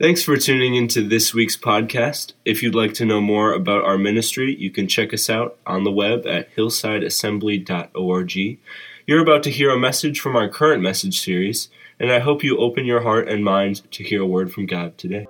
[0.00, 2.32] Thanks for tuning into this week's podcast.
[2.44, 5.84] If you'd like to know more about our ministry, you can check us out on
[5.84, 8.58] the web at hillsideassembly.org.
[9.06, 11.68] You're about to hear a message from our current message series,
[12.00, 14.98] and I hope you open your heart and mind to hear a word from God
[14.98, 15.28] today.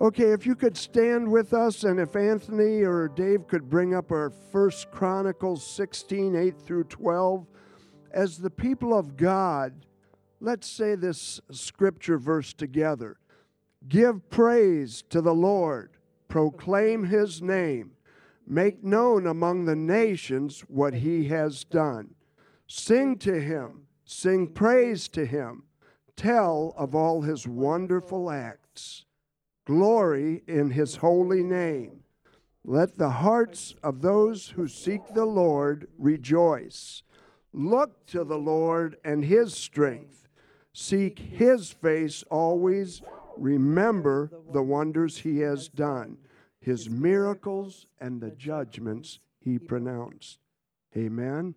[0.00, 4.10] Okay, if you could stand with us, and if Anthony or Dave could bring up
[4.10, 7.46] our First Chronicles 16, 8 through 12.
[8.10, 9.84] As the people of God,
[10.40, 13.18] let's say this scripture verse together.
[13.86, 15.90] Give praise to the Lord,
[16.26, 17.92] proclaim his name,
[18.46, 22.14] make known among the nations what he has done.
[22.66, 25.64] Sing to him, sing praise to him,
[26.16, 29.04] tell of all his wonderful acts.
[29.64, 32.00] Glory in his holy name.
[32.64, 37.02] Let the hearts of those who seek the Lord rejoice.
[37.52, 40.28] Look to the Lord and his strength.
[40.72, 43.00] Seek his face always
[43.40, 46.18] remember the wonders he has done,
[46.60, 50.38] his miracles, and the judgments he pronounced.
[50.96, 51.54] Amen.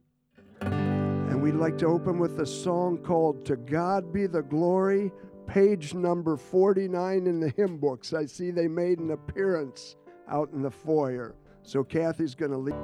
[0.62, 5.12] And we'd like to open with a song called To God Be the Glory,
[5.48, 8.14] page number 49 in the hymn books.
[8.14, 9.96] I see they made an appearance
[10.30, 11.36] out in the foyer.
[11.64, 12.76] So Kathy's going to lead.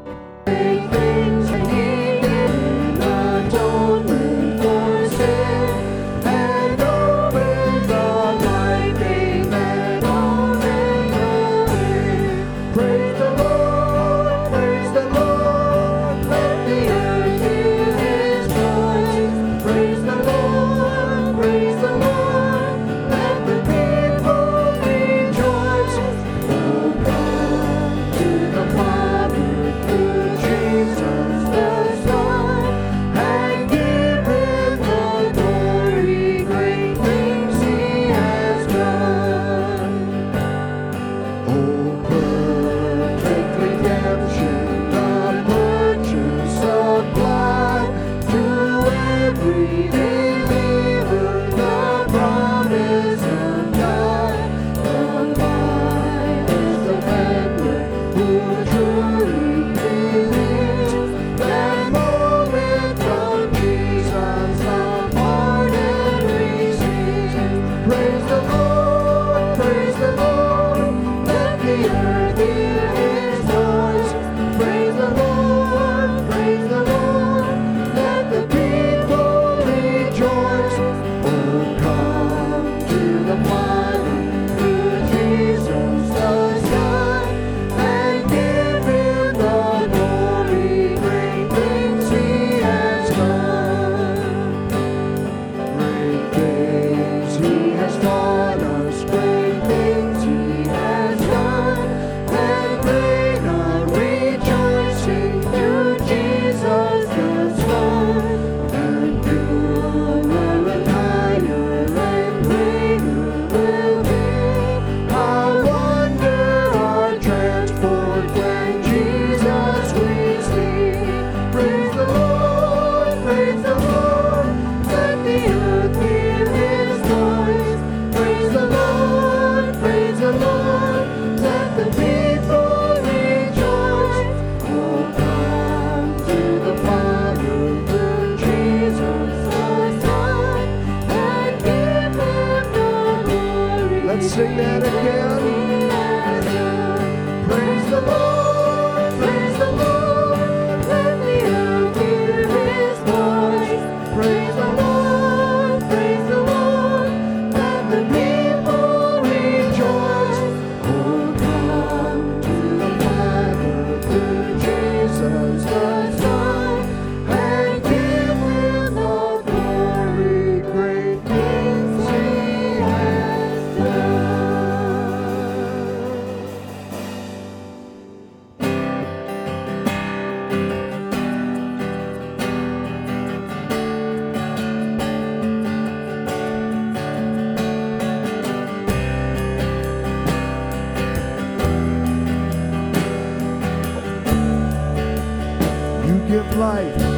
[196.57, 197.16] life.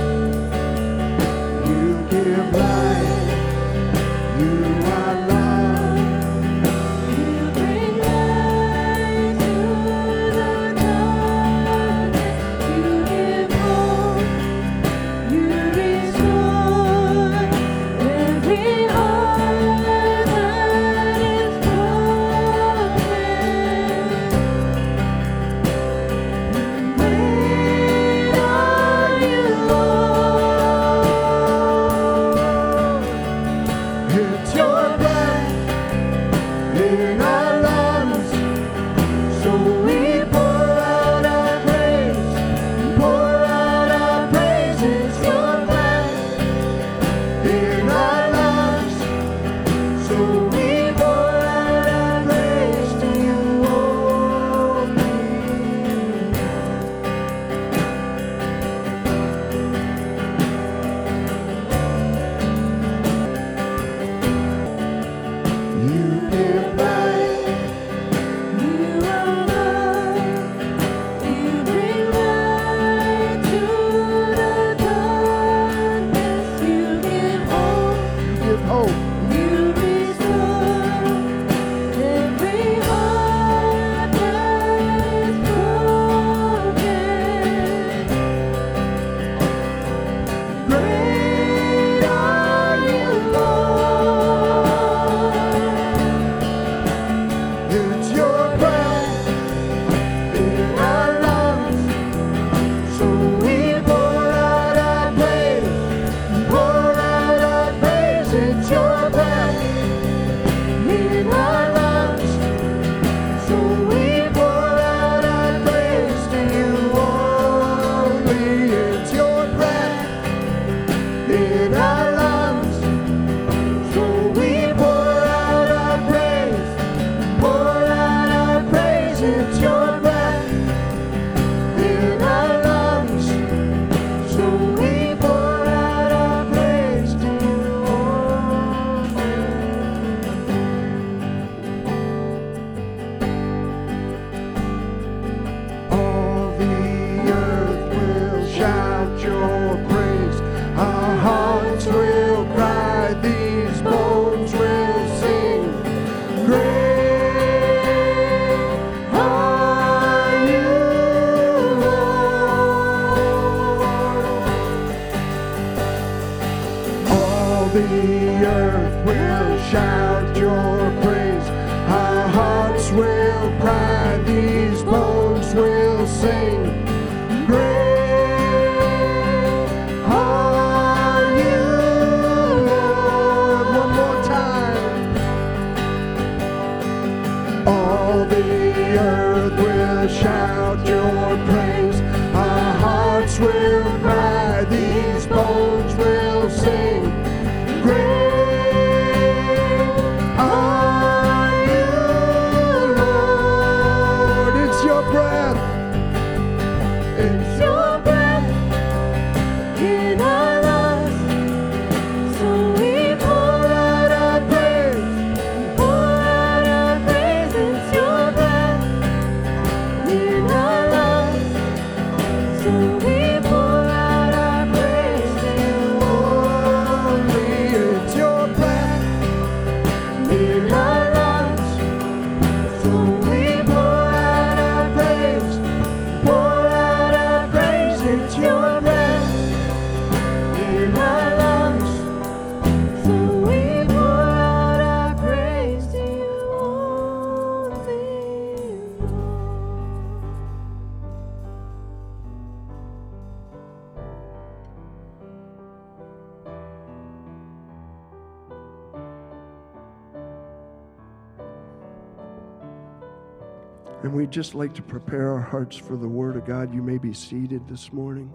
[264.02, 266.74] And we'd just like to prepare our hearts for the Word of God.
[266.74, 268.34] You may be seated this morning.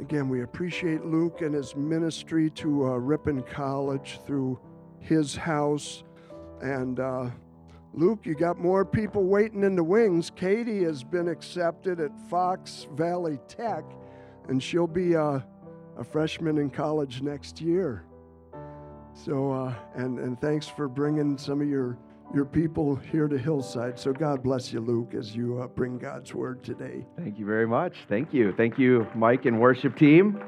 [0.00, 4.58] Again, we appreciate Luke and his ministry to uh, Ripon College through
[5.00, 6.02] his house.
[6.62, 7.28] And uh,
[7.92, 10.30] Luke, you got more people waiting in the wings.
[10.34, 13.84] Katie has been accepted at Fox Valley Tech,
[14.48, 15.40] and she'll be uh,
[15.98, 18.04] a freshman in college next year.
[19.12, 21.98] So, uh, and, and thanks for bringing some of your
[22.34, 23.98] your people here to Hillside.
[23.98, 27.04] So God bless you, Luke, as you uh, bring God's word today.
[27.16, 27.94] Thank you very much.
[28.08, 28.52] Thank you.
[28.52, 30.42] Thank you, Mike and worship team.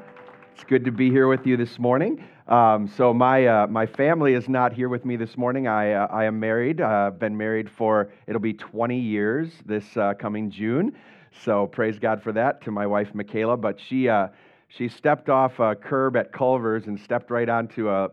[0.53, 2.23] It's good to be here with you this morning.
[2.47, 5.67] Um, so my uh, my family is not here with me this morning.
[5.67, 6.81] I uh, I am married.
[6.81, 10.95] I've been married for it'll be 20 years this uh, coming June.
[11.43, 13.55] So praise God for that to my wife Michaela.
[13.55, 14.29] But she uh,
[14.67, 18.09] she stepped off a curb at Culver's and stepped right onto a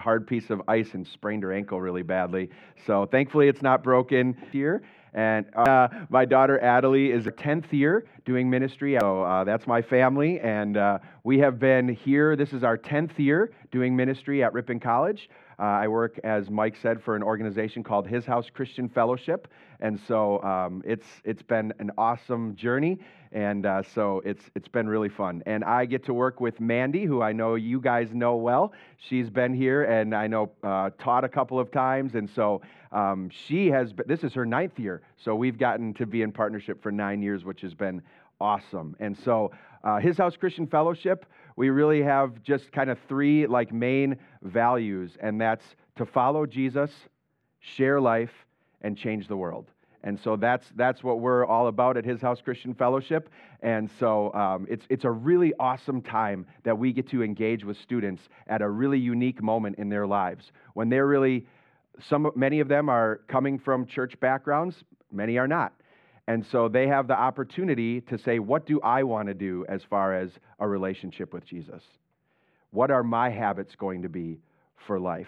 [0.00, 2.50] hard piece of ice and sprained her ankle really badly.
[2.86, 4.82] So thankfully it's not broken here.
[5.12, 8.96] And uh, my daughter Adelie is a 10th year doing ministry.
[9.00, 10.38] So uh, that's my family.
[10.40, 12.36] And uh, we have been here.
[12.36, 15.28] This is our 10th year doing ministry at Ripon College.
[15.58, 19.48] Uh, I work, as Mike said, for an organization called His House Christian Fellowship.
[19.80, 22.98] And so um, it's, it's been an awesome journey.
[23.32, 25.42] And uh, so it's, it's been really fun.
[25.46, 28.72] And I get to work with Mandy, who I know you guys know well.
[28.96, 32.16] She's been here and I know uh, taught a couple of times.
[32.16, 32.60] And so
[32.90, 35.02] um, she has, been, this is her ninth year.
[35.16, 38.02] So we've gotten to be in partnership for nine years, which has been
[38.40, 38.96] awesome.
[38.98, 39.52] And so
[39.84, 45.12] uh, His House Christian Fellowship, we really have just kind of three like main values,
[45.20, 45.64] and that's
[45.96, 46.90] to follow Jesus,
[47.60, 48.32] share life,
[48.80, 49.70] and change the world.
[50.02, 53.28] And so that's that's what we're all about at His House Christian Fellowship.
[53.60, 57.76] And so um, it's it's a really awesome time that we get to engage with
[57.78, 61.46] students at a really unique moment in their lives when they're really
[62.08, 64.76] some many of them are coming from church backgrounds,
[65.12, 65.74] many are not.
[66.26, 69.82] And so they have the opportunity to say, What do I want to do as
[69.82, 70.30] far as
[70.60, 71.82] a relationship with Jesus?
[72.70, 74.38] What are my habits going to be
[74.86, 75.26] for life?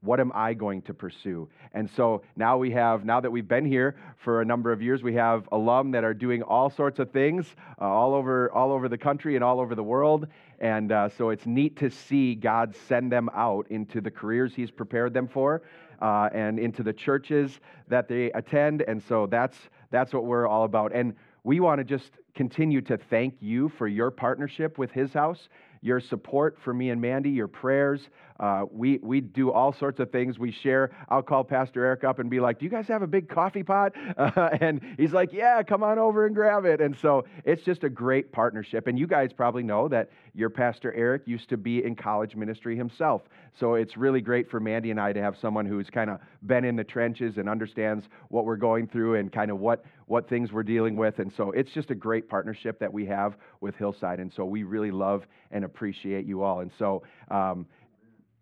[0.00, 1.48] What am I going to pursue?
[1.74, 5.02] And so now we have, now that we've been here for a number of years,
[5.02, 7.46] we have alum that are doing all sorts of things
[7.80, 10.28] uh, all, over, all over the country and all over the world.
[10.60, 14.70] And uh, so it's neat to see God send them out into the careers He's
[14.70, 15.62] prepared them for
[16.00, 18.82] uh, and into the churches that they attend.
[18.82, 19.58] And so that's,
[19.90, 20.92] that's what we're all about.
[20.94, 25.48] And we want to just continue to thank you for your partnership with His House
[25.80, 28.00] your support for me and Mandy, your prayers.
[28.40, 30.38] Uh, we, we do all sorts of things.
[30.38, 30.92] We share.
[31.08, 33.62] I'll call Pastor Eric up and be like, Do you guys have a big coffee
[33.62, 33.92] pot?
[34.18, 36.80] Uh, and he's like, Yeah, come on over and grab it.
[36.80, 38.86] And so it's just a great partnership.
[38.86, 42.76] And you guys probably know that your Pastor Eric used to be in college ministry
[42.76, 43.22] himself.
[43.58, 46.64] So it's really great for Mandy and I to have someone who's kind of been
[46.64, 50.52] in the trenches and understands what we're going through and kind of what, what things
[50.52, 51.18] we're dealing with.
[51.18, 54.20] And so it's just a great partnership that we have with Hillside.
[54.20, 56.60] And so we really love and appreciate you all.
[56.60, 57.66] And so, um,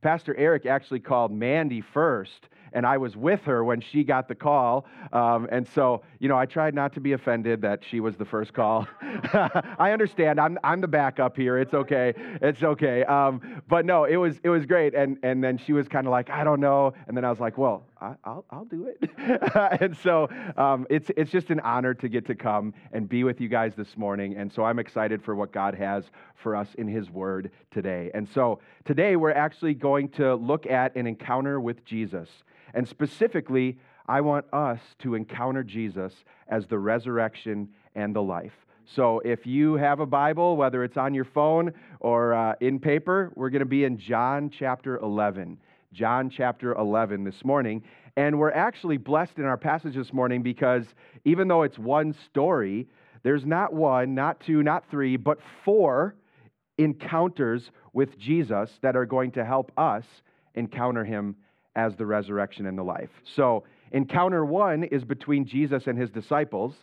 [0.02, 4.36] Pastor Eric actually called Mandy first, and I was with her when she got the
[4.36, 4.86] call.
[5.12, 8.24] Um, and so, you know, I tried not to be offended that she was the
[8.24, 8.86] first call.
[9.02, 10.38] I understand.
[10.38, 11.58] I'm, I'm the backup here.
[11.58, 12.12] It's okay.
[12.40, 13.02] It's okay.
[13.04, 14.94] Um, but no, it was it was great.
[14.94, 16.92] And and then she was kind of like, I don't know.
[17.08, 19.10] And then I was like, well, I, will I'll do it.
[19.80, 23.40] and so um, it's it's just an honor to get to come and be with
[23.40, 24.36] you guys this morning.
[24.36, 28.10] And so I'm excited for what God has for us in His Word today.
[28.14, 32.28] And so today we're actually going to look at an encounter with Jesus.
[32.74, 36.12] And specifically, I want us to encounter Jesus
[36.48, 38.66] as the resurrection and the life.
[38.84, 43.32] So if you have a Bible, whether it's on your phone or uh, in paper,
[43.34, 45.58] we're going to be in John chapter 11.
[45.92, 47.82] John chapter 11 this morning.
[48.16, 50.84] And we're actually blessed in our passage this morning because
[51.24, 52.86] even though it's one story,
[53.22, 56.16] there's not one, not two, not three, but four
[56.78, 60.04] encounters with Jesus that are going to help us
[60.54, 61.36] encounter him
[61.74, 63.10] as the resurrection and the life.
[63.34, 66.74] So, encounter one is between Jesus and his disciples,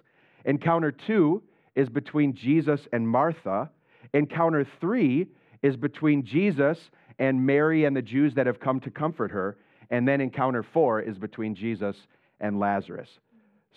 [0.46, 1.42] encounter two
[1.76, 3.70] is between Jesus and Martha,
[4.14, 5.28] encounter three
[5.64, 6.78] is between Jesus
[7.20, 9.58] and Mary and the Jews that have come to comfort her,
[9.90, 11.96] and then encounter four is between Jesus
[12.40, 13.10] and Lazarus.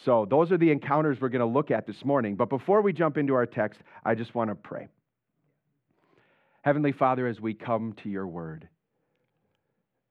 [0.04, 2.36] So, those are the encounters we're going to look at this morning.
[2.36, 4.88] But before we jump into our text, I just want to pray.
[6.62, 8.68] Heavenly Father, as we come to your word,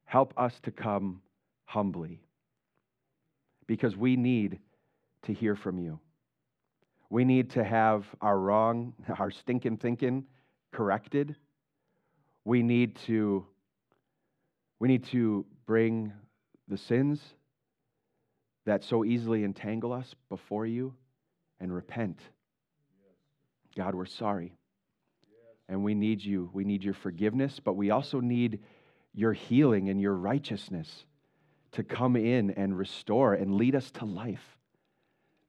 [0.05, 1.22] help us to come
[1.65, 2.22] humbly
[3.67, 4.60] because we need
[5.24, 6.00] to hear from you.
[7.10, 10.25] We need to have our wrong, our stinking thinking
[10.72, 11.36] corrected.
[12.46, 13.46] We need to
[14.80, 16.14] we need to bring
[16.68, 17.22] the sins
[18.66, 20.94] that so easily entangle us before you
[21.60, 22.20] and repent.
[23.75, 24.54] God, we're sorry.
[25.68, 26.50] And we need you.
[26.54, 28.60] We need your forgiveness, but we also need
[29.14, 31.06] your healing and your righteousness
[31.72, 34.58] to come in and restore and lead us to life.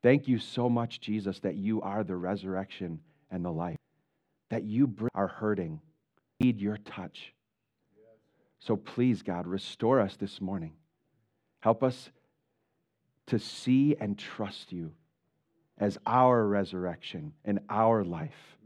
[0.03, 3.01] Thank you so much, Jesus, that you are the resurrection
[3.31, 3.79] and the life,
[4.51, 5.81] that you are hurting,
[6.41, 7.33] need your touch.
[8.59, 10.73] So please, God, restore us this morning.
[11.61, 12.11] Help us
[13.27, 14.93] to see and trust you
[15.79, 18.57] as our resurrection and our life.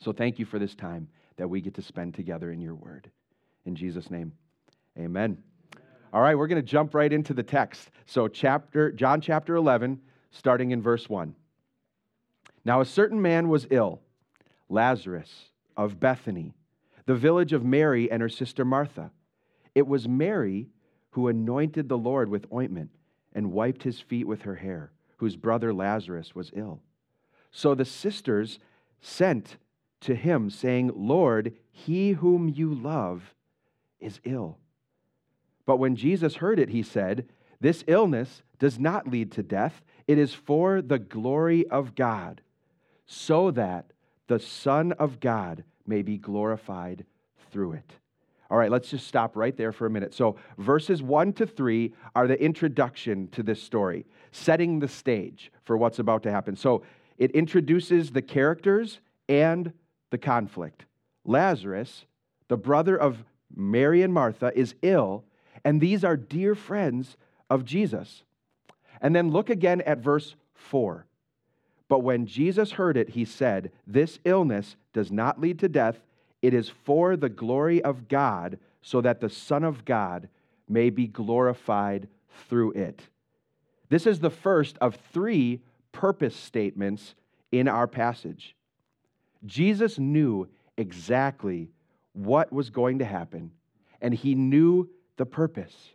[0.00, 3.10] So thank you for this time that we get to spend together in your word.
[3.64, 4.32] In Jesus' name,
[4.98, 5.38] amen.
[6.12, 7.90] All right, we're going to jump right into the text.
[8.06, 11.34] So chapter John chapter 11 starting in verse 1.
[12.64, 14.00] Now a certain man was ill,
[14.68, 16.54] Lazarus of Bethany,
[17.06, 19.10] the village of Mary and her sister Martha.
[19.74, 20.68] It was Mary
[21.10, 22.90] who anointed the Lord with ointment
[23.32, 26.80] and wiped his feet with her hair, whose brother Lazarus was ill.
[27.50, 28.58] So the sisters
[29.00, 29.56] sent
[30.00, 33.34] to him, saying, Lord, he whom you love
[34.00, 34.58] is ill.
[35.66, 37.26] But when Jesus heard it, he said,
[37.60, 42.42] This illness does not lead to death, it is for the glory of God,
[43.06, 43.92] so that
[44.26, 47.04] the Son of God may be glorified
[47.50, 47.92] through it.
[48.50, 50.14] All right, let's just stop right there for a minute.
[50.14, 55.76] So, verses 1 to 3 are the introduction to this story, setting the stage for
[55.76, 56.54] what's about to happen.
[56.54, 56.82] So,
[57.16, 59.72] it introduces the characters and
[60.10, 60.84] the conflict.
[61.24, 62.04] Lazarus,
[62.48, 65.24] the brother of Mary and Martha, is ill,
[65.64, 67.16] and these are dear friends
[67.48, 68.24] of Jesus.
[69.00, 71.06] And then look again at verse 4.
[71.88, 75.98] But when Jesus heard it, he said, This illness does not lead to death.
[76.42, 80.28] It is for the glory of God, so that the Son of God
[80.68, 82.08] may be glorified
[82.48, 83.02] through it.
[83.88, 85.60] This is the first of three
[85.92, 87.14] purpose statements
[87.52, 88.56] in our passage.
[89.46, 91.70] Jesus knew exactly
[92.12, 93.50] what was going to happen,
[94.00, 95.90] and he knew the purpose.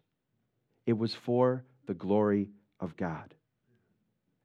[0.85, 3.33] It was for the glory of God.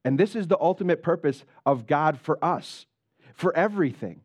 [0.05, 2.85] And this is the ultimate purpose of God for us,
[3.33, 4.21] for everything.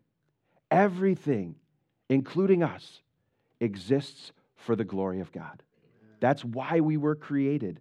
[0.71, 1.57] Everything,
[2.09, 3.01] including us,
[3.59, 5.63] exists for the glory of God.
[6.21, 7.81] That's why we were created.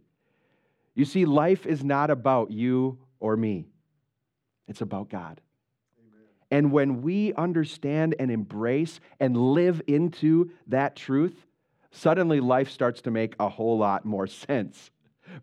[0.96, 3.68] You see, life is not about you or me,
[4.68, 5.42] it's about God.
[6.52, 11.46] And when we understand and embrace and live into that truth,
[11.92, 14.90] suddenly life starts to make a whole lot more sense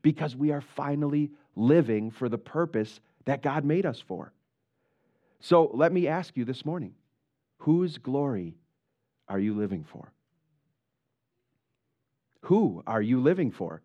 [0.02, 4.32] because we are finally living for the purpose that God made us for.
[5.40, 6.94] So let me ask you this morning
[7.58, 8.54] whose glory
[9.28, 10.12] are you living for?
[12.42, 13.82] Who are you living for?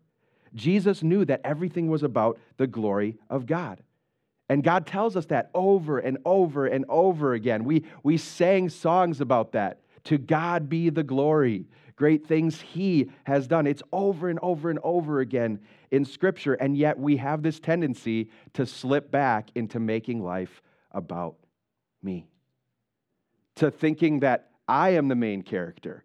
[0.54, 3.82] Jesus knew that everything was about the glory of God.
[4.48, 7.64] And God tells us that over and over and over again.
[7.64, 9.80] We, we sang songs about that.
[10.04, 13.66] To God be the glory, great things He has done.
[13.66, 15.60] It's over and over and over again
[15.92, 16.54] in Scripture.
[16.54, 21.36] And yet we have this tendency to slip back into making life about
[22.02, 22.26] me,
[23.56, 26.04] to thinking that I am the main character,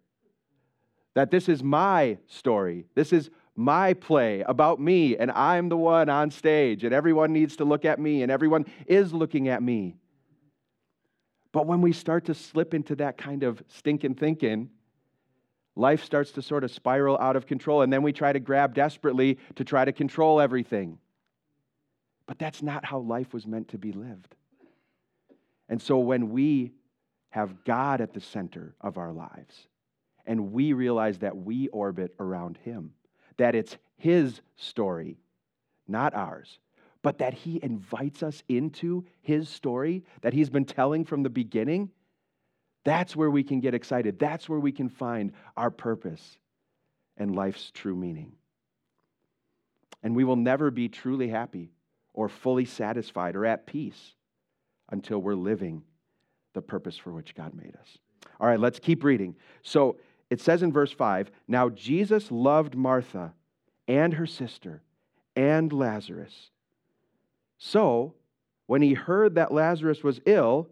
[1.14, 6.08] that this is my story, this is my play about me, and I'm the one
[6.08, 9.96] on stage, and everyone needs to look at me, and everyone is looking at me.
[11.50, 14.70] But when we start to slip into that kind of stinking thinking,
[15.78, 18.74] life starts to sort of spiral out of control, and then we try to grab
[18.74, 20.98] desperately to try to control everything.
[22.26, 24.34] But that's not how life was meant to be lived.
[25.68, 26.72] And so when we
[27.30, 29.68] have God at the center of our lives,
[30.26, 32.92] and we realize that we orbit around Him,
[33.36, 35.16] that it's His story,
[35.86, 36.58] not ours,
[37.02, 41.90] but that He invites us into His story that He's been telling from the beginning,
[42.88, 44.18] that's where we can get excited.
[44.18, 46.38] That's where we can find our purpose
[47.18, 48.32] and life's true meaning.
[50.02, 51.70] And we will never be truly happy
[52.14, 54.14] or fully satisfied or at peace
[54.90, 55.82] until we're living
[56.54, 57.98] the purpose for which God made us.
[58.40, 59.36] All right, let's keep reading.
[59.62, 59.98] So
[60.30, 63.34] it says in verse 5 Now Jesus loved Martha
[63.86, 64.82] and her sister
[65.36, 66.50] and Lazarus.
[67.58, 68.14] So
[68.66, 70.70] when he heard that Lazarus was ill,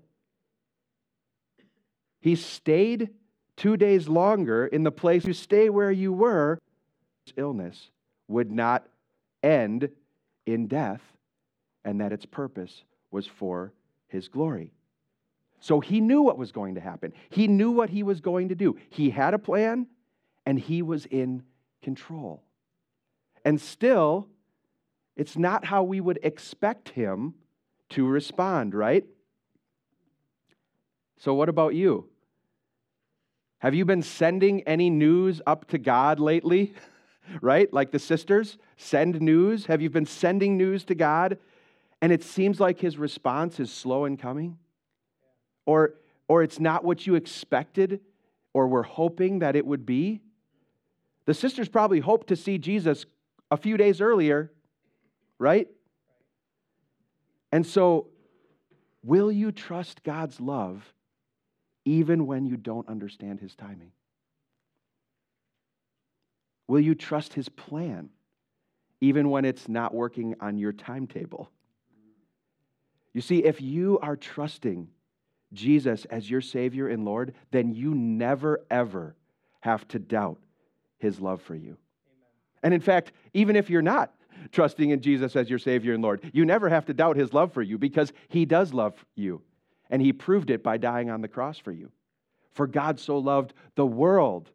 [2.26, 3.10] he stayed
[3.56, 6.58] two days longer in the place you stay where you were.
[7.24, 7.90] His illness
[8.26, 8.84] would not
[9.44, 9.90] end
[10.44, 11.00] in death,
[11.84, 13.72] and that its purpose was for
[14.08, 14.72] his glory.
[15.60, 17.12] So he knew what was going to happen.
[17.30, 18.76] He knew what he was going to do.
[18.90, 19.86] He had a plan,
[20.44, 21.44] and he was in
[21.80, 22.42] control.
[23.44, 24.26] And still,
[25.14, 27.34] it's not how we would expect him
[27.90, 29.04] to respond, right?
[31.18, 32.08] So, what about you?
[33.66, 36.72] Have you been sending any news up to God lately?
[37.40, 37.72] right?
[37.72, 39.66] Like the sisters send news.
[39.66, 41.38] Have you been sending news to God?
[42.00, 44.58] And it seems like his response is slow in coming?
[45.64, 45.94] Or,
[46.28, 48.02] or it's not what you expected
[48.54, 50.20] or were hoping that it would be?
[51.24, 53.04] The sisters probably hoped to see Jesus
[53.50, 54.52] a few days earlier,
[55.40, 55.66] right?
[57.50, 58.10] And so,
[59.02, 60.94] will you trust God's love
[61.86, 63.92] even when you don't understand his timing?
[66.68, 68.10] Will you trust his plan
[69.00, 71.48] even when it's not working on your timetable?
[73.14, 74.88] You see, if you are trusting
[75.52, 79.14] Jesus as your Savior and Lord, then you never, ever
[79.60, 80.38] have to doubt
[80.98, 81.78] his love for you.
[81.78, 81.78] Amen.
[82.64, 84.12] And in fact, even if you're not
[84.50, 87.52] trusting in Jesus as your Savior and Lord, you never have to doubt his love
[87.52, 89.40] for you because he does love you.
[89.90, 91.90] And he proved it by dying on the cross for you.
[92.52, 94.50] For God so loved the world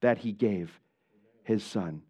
[0.00, 0.80] that he gave
[1.44, 2.02] his Son.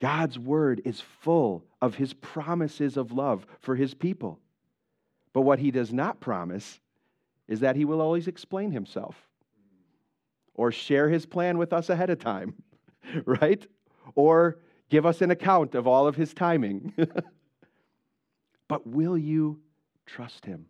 [0.00, 4.38] God's word is full of his promises of love for his people.
[5.32, 6.80] But what he does not promise
[7.46, 9.28] is that he will always explain himself
[10.54, 12.54] or share his plan with us ahead of time,
[13.24, 13.66] right?
[14.14, 16.92] Or give us an account of all of his timing.
[18.68, 19.60] but will you
[20.06, 20.66] trust him?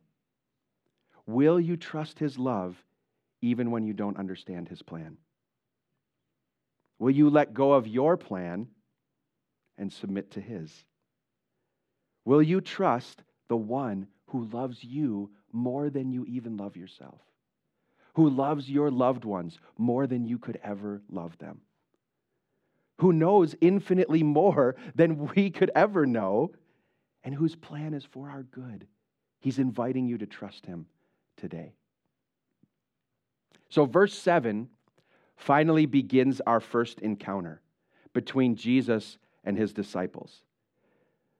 [1.28, 2.82] Will you trust his love
[3.42, 5.18] even when you don't understand his plan?
[6.98, 8.68] Will you let go of your plan
[9.76, 10.72] and submit to his?
[12.24, 17.20] Will you trust the one who loves you more than you even love yourself?
[18.14, 21.60] Who loves your loved ones more than you could ever love them?
[23.00, 26.52] Who knows infinitely more than we could ever know,
[27.22, 28.86] and whose plan is for our good?
[29.40, 30.86] He's inviting you to trust him
[31.38, 31.72] today.
[33.70, 34.68] So, verse 7
[35.36, 37.62] finally begins our first encounter
[38.12, 40.42] between Jesus and his disciples.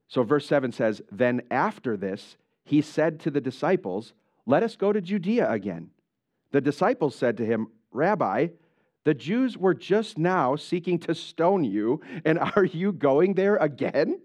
[0.08, 4.12] So, verse 7 says, Then after this, he said to the disciples,
[4.46, 5.90] Let us go to Judea again.
[6.52, 8.48] The disciples said to him, Rabbi,
[9.04, 14.20] the Jews were just now seeking to stone you, and are you going there again?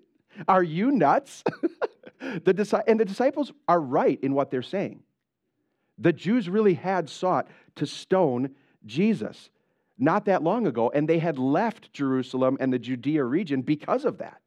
[0.47, 1.43] Are you nuts?
[2.19, 5.03] the, and the disciples are right in what they're saying.
[5.97, 9.49] The Jews really had sought to stone Jesus
[9.97, 14.17] not that long ago, and they had left Jerusalem and the Judea region because of
[14.17, 14.41] that.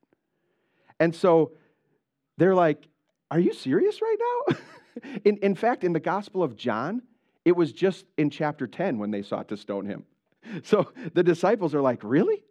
[0.98, 1.52] And so
[2.36, 2.88] they're like,
[3.30, 4.56] Are you serious right now?
[5.24, 7.02] in, in fact, in the Gospel of John,
[7.44, 10.04] it was just in chapter 10 when they sought to stone him.
[10.62, 12.44] So the disciples are like, Really?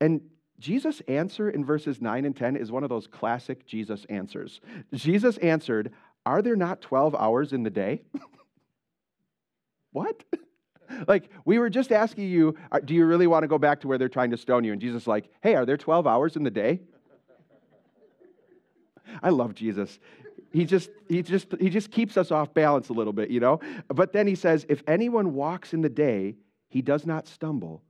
[0.00, 0.22] And
[0.58, 4.60] Jesus' answer in verses 9 and 10 is one of those classic Jesus answers.
[4.94, 5.92] Jesus answered,
[6.26, 8.02] Are there not 12 hours in the day?
[9.92, 10.24] what?
[11.08, 13.96] like, we were just asking you, do you really want to go back to where
[13.96, 14.72] they're trying to stone you?
[14.72, 16.80] And Jesus like, hey, are there 12 hours in the day?
[19.22, 20.00] I love Jesus.
[20.52, 23.60] He just, he, just, he just keeps us off balance a little bit, you know?
[23.88, 26.36] But then he says, if anyone walks in the day,
[26.68, 27.82] he does not stumble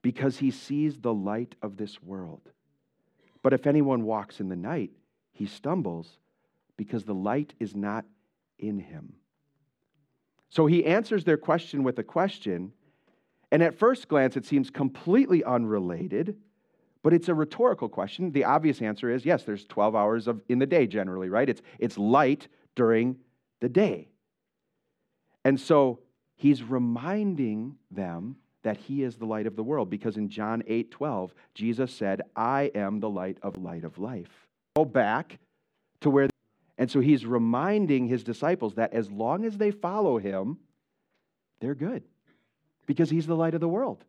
[0.00, 2.40] because he sees the light of this world.
[3.42, 4.92] But if anyone walks in the night,
[5.32, 6.18] he stumbles
[6.76, 8.04] because the light is not
[8.58, 9.14] in him.
[10.50, 12.72] So he answers their question with a question,
[13.50, 16.36] And at first glance, it seems completely unrelated,
[17.02, 18.30] but it's a rhetorical question.
[18.30, 21.48] The obvious answer is yes, there's 12 hours of, in the day generally, right?
[21.48, 23.16] It's, it's light during
[23.60, 24.08] the day.
[25.44, 26.00] And so
[26.36, 30.90] he's reminding them that he is the light of the world because in John 8
[30.90, 34.48] 12, Jesus said, I am the light of light of life.
[34.74, 35.38] Go back
[36.00, 36.28] to where,
[36.76, 40.58] and so he's reminding his disciples that as long as they follow him,
[41.60, 42.02] they're good
[42.86, 44.04] because he's the light of the world.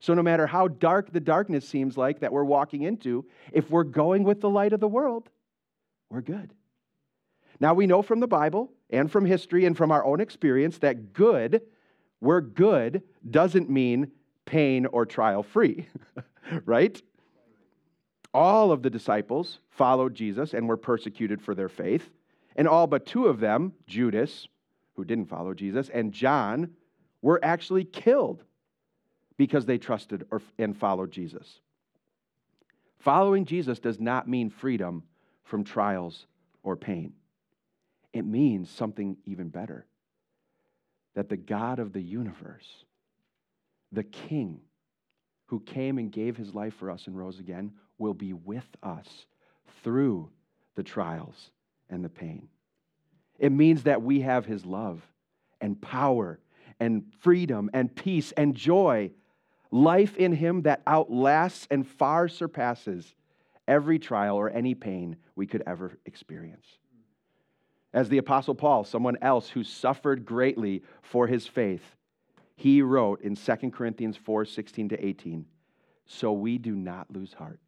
[0.00, 3.84] So no matter how dark the darkness seems like that we're walking into, if we're
[3.84, 5.28] going with the light of the world,
[6.08, 6.54] we're good.
[7.60, 11.12] Now we know from the Bible and from history and from our own experience that
[11.12, 11.60] good,
[12.22, 14.10] we're good, doesn't mean
[14.46, 15.86] pain or trial free,
[16.64, 17.00] right?
[18.32, 22.10] All of the disciples followed Jesus and were persecuted for their faith,
[22.56, 24.46] and all but two of them, Judas,
[24.94, 26.70] who didn't follow Jesus, and John,
[27.22, 28.44] were actually killed
[29.36, 30.24] because they trusted
[30.58, 31.60] and followed Jesus.
[32.98, 35.02] Following Jesus does not mean freedom
[35.44, 36.26] from trials
[36.62, 37.14] or pain.
[38.12, 39.86] It means something even better
[41.14, 42.84] that the God of the universe,
[43.90, 44.60] the King
[45.50, 49.26] who came and gave his life for us and rose again, will be with us
[49.82, 50.30] through
[50.76, 51.50] the trials
[51.88, 52.48] and the pain.
[53.36, 55.02] It means that we have his love
[55.60, 56.38] and power
[56.78, 59.10] and freedom and peace and joy,
[59.72, 63.12] life in him that outlasts and far surpasses
[63.66, 66.66] every trial or any pain we could ever experience.
[67.92, 71.96] As the Apostle Paul, someone else who suffered greatly for his faith,
[72.60, 75.46] he wrote in 2 Corinthians 4 16 to 18,
[76.04, 77.58] So we do not lose heart.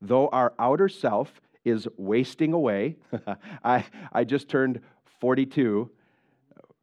[0.00, 2.96] Though our outer self is wasting away,
[3.64, 3.84] I,
[4.14, 4.80] I just turned
[5.20, 5.90] 42,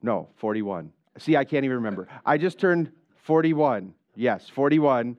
[0.03, 0.91] no, 41.
[1.17, 2.07] See, I can't even remember.
[2.27, 2.91] I just turned
[3.23, 3.95] 41.
[4.15, 5.17] Yes, 41.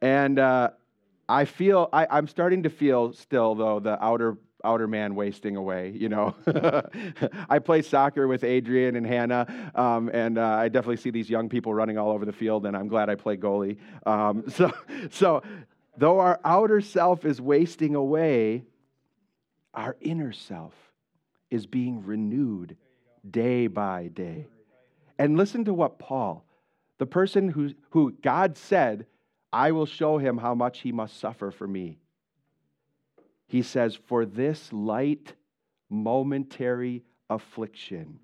[0.00, 0.70] And uh,
[1.28, 5.90] I feel, I, I'm starting to feel still, though, the outer outer man wasting away,
[5.96, 6.34] you know.
[7.48, 11.48] I play soccer with Adrian and Hannah, um, and uh, I definitely see these young
[11.48, 13.78] people running all over the field, and I'm glad I play goalie.
[14.06, 14.72] Um, so,
[15.10, 15.42] so,
[15.96, 18.64] though our outer self is wasting away,
[19.74, 20.74] our inner self
[21.50, 22.76] is being renewed
[23.28, 24.46] day by day.
[25.18, 26.44] And listen to what Paul,
[26.98, 29.06] the person who, who God said,
[29.52, 31.98] I will show him how much he must suffer for me
[33.50, 35.34] he says, For this light,
[35.88, 38.20] momentary affliction.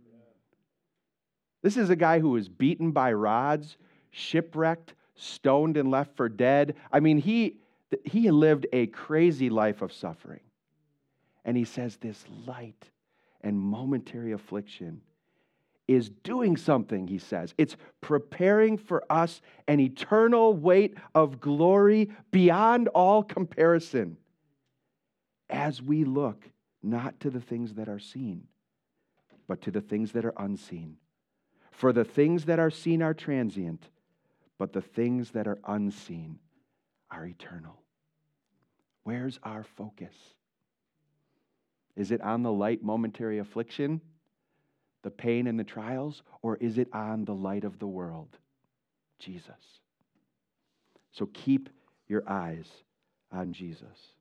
[1.62, 3.76] This is a guy who was beaten by rods,
[4.10, 6.76] shipwrecked, stoned, and left for dead.
[6.92, 7.56] I mean, he,
[8.04, 10.42] he lived a crazy life of suffering.
[11.44, 12.90] And he says, This light
[13.40, 15.00] and momentary affliction
[15.88, 17.52] is doing something, he says.
[17.58, 24.18] It's preparing for us an eternal weight of glory beyond all comparison
[25.48, 26.44] as we look
[26.82, 28.44] not to the things that are seen,
[29.48, 30.96] but to the things that are unseen.
[31.70, 33.88] For the things that are seen are transient,
[34.58, 36.38] but the things that are unseen
[37.10, 37.82] are eternal.
[39.04, 40.14] Where's our focus?
[41.96, 44.00] Is it on the light momentary affliction,
[45.02, 48.36] the pain and the trials, or is it on the light of the world,
[49.18, 49.80] Jesus?
[51.12, 51.70] So keep
[52.08, 52.68] your eyes
[53.32, 54.15] on Jesus.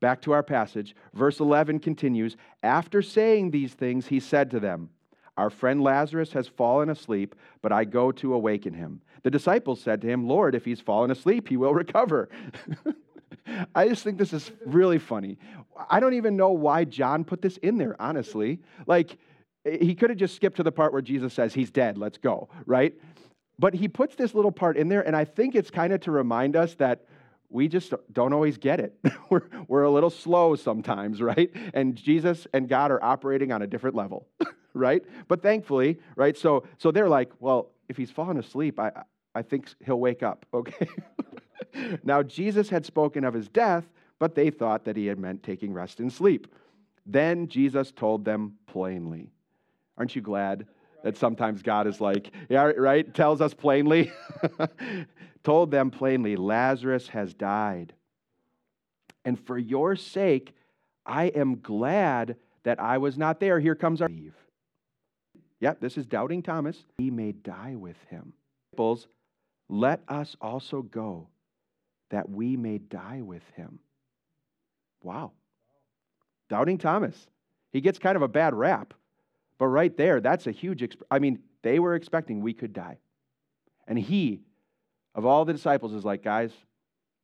[0.00, 0.94] Back to our passage.
[1.14, 4.90] Verse 11 continues After saying these things, he said to them,
[5.36, 9.00] Our friend Lazarus has fallen asleep, but I go to awaken him.
[9.22, 12.28] The disciples said to him, Lord, if he's fallen asleep, he will recover.
[13.74, 15.38] I just think this is really funny.
[15.90, 18.60] I don't even know why John put this in there, honestly.
[18.86, 19.16] Like,
[19.64, 22.48] he could have just skipped to the part where Jesus says, He's dead, let's go,
[22.66, 22.94] right?
[23.58, 26.10] But he puts this little part in there, and I think it's kind of to
[26.10, 27.06] remind us that
[27.50, 28.98] we just don't always get it.
[29.30, 31.50] we're, we're a little slow sometimes, right?
[31.74, 34.26] And Jesus and God are operating on a different level,
[34.74, 35.02] right?
[35.28, 36.36] But thankfully, right?
[36.36, 38.92] So, so they're like, well, if he's fallen asleep, I,
[39.34, 40.88] I think he'll wake up, okay?
[42.02, 43.84] now, Jesus had spoken of his death,
[44.18, 46.52] but they thought that he had meant taking rest and sleep.
[47.06, 49.30] Then Jesus told them plainly.
[49.96, 50.66] Aren't you glad
[51.02, 53.12] that sometimes God is like, yeah, right?
[53.14, 54.12] Tells us plainly.
[55.44, 57.94] told them plainly, Lazarus has died.
[59.24, 60.54] And for your sake,
[61.06, 63.60] I am glad that I was not there.
[63.60, 64.34] Here comes our Eve.
[65.60, 66.84] Yep, this is doubting Thomas.
[66.98, 68.32] He may die with him.
[69.68, 71.28] Let us also go
[72.10, 73.78] that we may die with him.
[75.02, 75.32] Wow.
[76.48, 77.26] Doubting Thomas.
[77.72, 78.94] He gets kind of a bad rap.
[79.58, 82.98] But right there, that's a huge, exp- I mean, they were expecting we could die.
[83.86, 84.40] And he,
[85.14, 86.52] of all the disciples, is like, guys,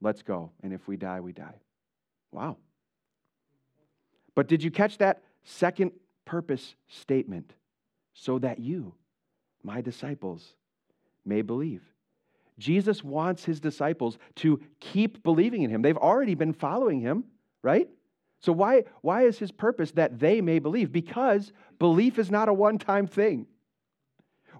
[0.01, 0.51] let's go.
[0.63, 1.61] And if we die, we die.
[2.33, 2.57] Wow.
[4.35, 5.93] But did you catch that second
[6.25, 7.53] purpose statement?
[8.17, 8.95] So that you,
[9.63, 10.55] my disciples,
[11.25, 11.83] may believe.
[12.59, 15.83] Jesus wants his disciples to keep believing in him.
[15.83, 17.25] They've already been following him,
[17.63, 17.89] right?
[18.45, 20.93] So why, why is his purpose that they may believe?
[20.93, 23.47] Because belief is not a one time thing.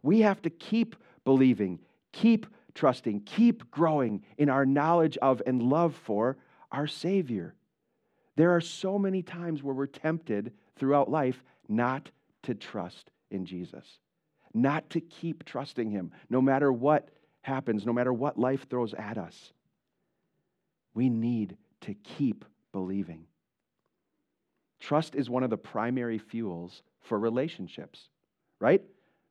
[0.03, 5.95] We have to keep believing, keep trusting, keep growing in our knowledge of and love
[5.95, 6.39] for
[6.73, 7.55] our Savior.
[8.37, 12.11] There are so many times where we're tempted throughout life not
[12.45, 13.99] to trust in Jesus,
[14.55, 17.11] not to keep trusting Him, no matter what
[17.43, 19.53] happens, no matter what life throws at us.
[20.95, 23.27] We need to keep believing.
[24.85, 28.11] Trust is one of the primary fuels for relationships,
[28.61, 28.83] right?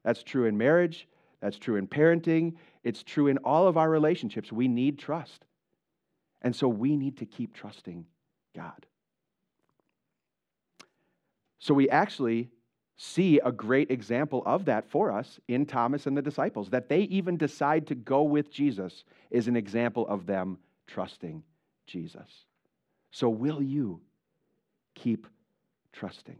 [0.03, 1.07] That's true in marriage,
[1.41, 4.51] that's true in parenting, it's true in all of our relationships.
[4.51, 5.45] We need trust.
[6.41, 8.07] And so we need to keep trusting
[8.55, 8.87] God.
[11.59, 12.49] So we actually
[12.97, 16.71] see a great example of that for us in Thomas and the disciples.
[16.71, 21.43] That they even decide to go with Jesus is an example of them trusting
[21.85, 22.45] Jesus.
[23.11, 24.01] So, will you
[24.95, 25.27] keep
[25.93, 26.37] trusting?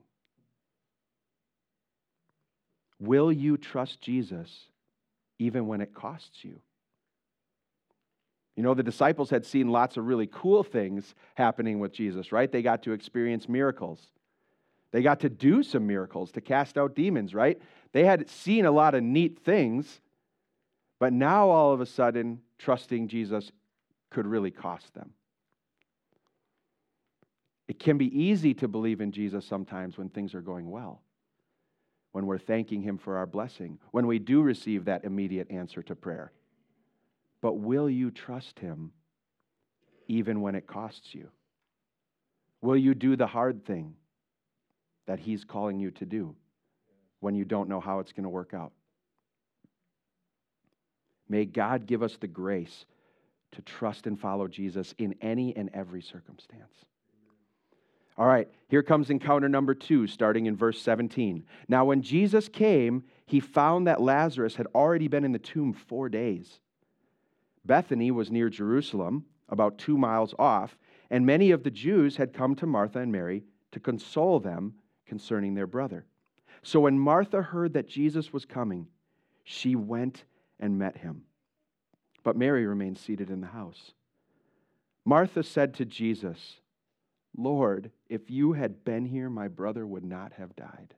[2.99, 4.49] Will you trust Jesus
[5.39, 6.59] even when it costs you?
[8.55, 12.51] You know, the disciples had seen lots of really cool things happening with Jesus, right?
[12.51, 13.99] They got to experience miracles.
[14.91, 17.59] They got to do some miracles to cast out demons, right?
[17.93, 20.01] They had seen a lot of neat things,
[20.99, 23.51] but now all of a sudden, trusting Jesus
[24.11, 25.13] could really cost them.
[27.73, 31.01] It can be easy to believe in Jesus sometimes when things are going well,
[32.11, 35.95] when we're thanking Him for our blessing, when we do receive that immediate answer to
[35.95, 36.31] prayer.
[37.41, 38.91] But will you trust Him
[40.07, 41.29] even when it costs you?
[42.61, 43.95] Will you do the hard thing
[45.07, 46.35] that He's calling you to do
[47.21, 48.71] when you don't know how it's going to work out?
[51.27, 52.85] May God give us the grace
[53.53, 56.85] to trust and follow Jesus in any and every circumstance.
[58.17, 61.43] All right, here comes encounter number two, starting in verse 17.
[61.67, 66.09] Now, when Jesus came, he found that Lazarus had already been in the tomb four
[66.09, 66.59] days.
[67.65, 70.77] Bethany was near Jerusalem, about two miles off,
[71.09, 75.55] and many of the Jews had come to Martha and Mary to console them concerning
[75.55, 76.05] their brother.
[76.61, 78.87] So when Martha heard that Jesus was coming,
[79.43, 80.23] she went
[80.59, 81.23] and met him.
[82.23, 83.91] But Mary remained seated in the house.
[85.05, 86.61] Martha said to Jesus,
[87.35, 90.93] Lord, if you had been here, my brother would not have died.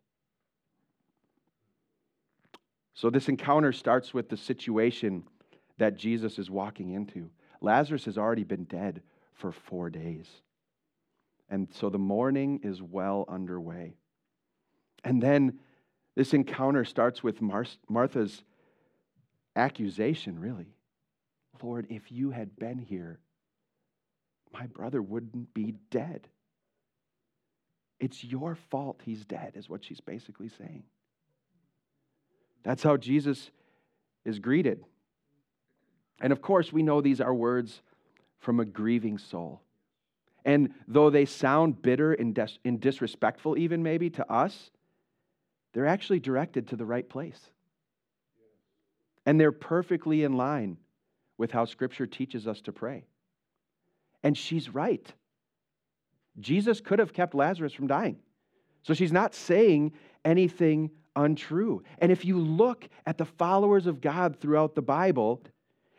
[2.94, 5.24] So this encounter starts with the situation
[5.78, 7.30] that Jesus is walking into.
[7.62, 9.02] Lazarus has already been dead
[9.34, 10.28] for four days.
[11.50, 13.96] And so the mourning is well underway.
[15.04, 15.60] And then
[16.16, 18.44] this encounter starts with Mar- Martha's
[19.56, 20.74] accusation, really.
[21.62, 23.20] Lord, if you had been here,
[24.58, 26.28] my brother wouldn't be dead.
[28.00, 30.84] It's your fault he's dead, is what she's basically saying.
[32.64, 33.52] That's how Jesus
[34.24, 34.84] is greeted.
[36.22, 37.82] And of course, we know these are words
[38.40, 39.62] from a grieving soul.
[40.46, 44.72] And though they sound bitter and, dis- and disrespectful, even maybe to us,
[45.74, 47.40] they're actually directed to the right place.
[49.26, 50.78] And they're perfectly in line
[51.38, 53.06] with how Scripture teaches us to pray.
[54.26, 55.14] And she's right.
[56.40, 58.18] Jesus could have kept Lazarus from dying.
[58.82, 59.94] So she's not saying
[60.26, 61.84] anything untrue.
[62.00, 65.44] And if you look at the followers of God throughout the Bible,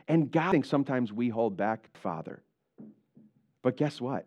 [0.08, 2.42] and God thinks sometimes we hold back, Father.
[3.62, 4.26] But guess what?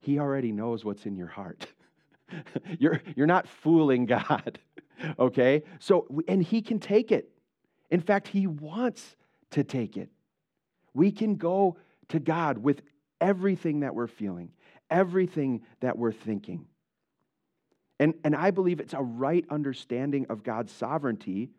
[0.00, 1.66] He already knows what's in your heart.
[2.78, 4.60] you're, you're not fooling God,
[5.18, 5.64] okay?
[5.80, 7.28] So, and He can take it.
[7.90, 9.16] In fact, He wants
[9.50, 10.10] to take it.
[10.94, 11.76] We can go
[12.08, 12.82] to God with
[13.20, 14.50] everything that we're feeling,
[14.90, 16.66] everything that we're thinking.
[17.98, 21.50] And, and I believe it's a right understanding of God's sovereignty,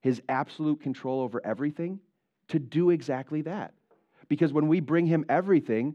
[0.00, 2.00] His absolute control over everything,
[2.48, 3.74] to do exactly that.
[4.28, 5.94] Because when we bring Him everything,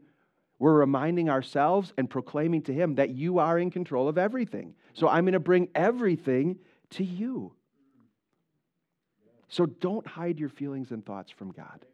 [0.59, 4.75] we're reminding ourselves and proclaiming to Him that you are in control of everything.
[4.93, 6.59] So I'm going to bring everything
[6.91, 7.53] to you.
[9.49, 11.85] So don't hide your feelings and thoughts from God.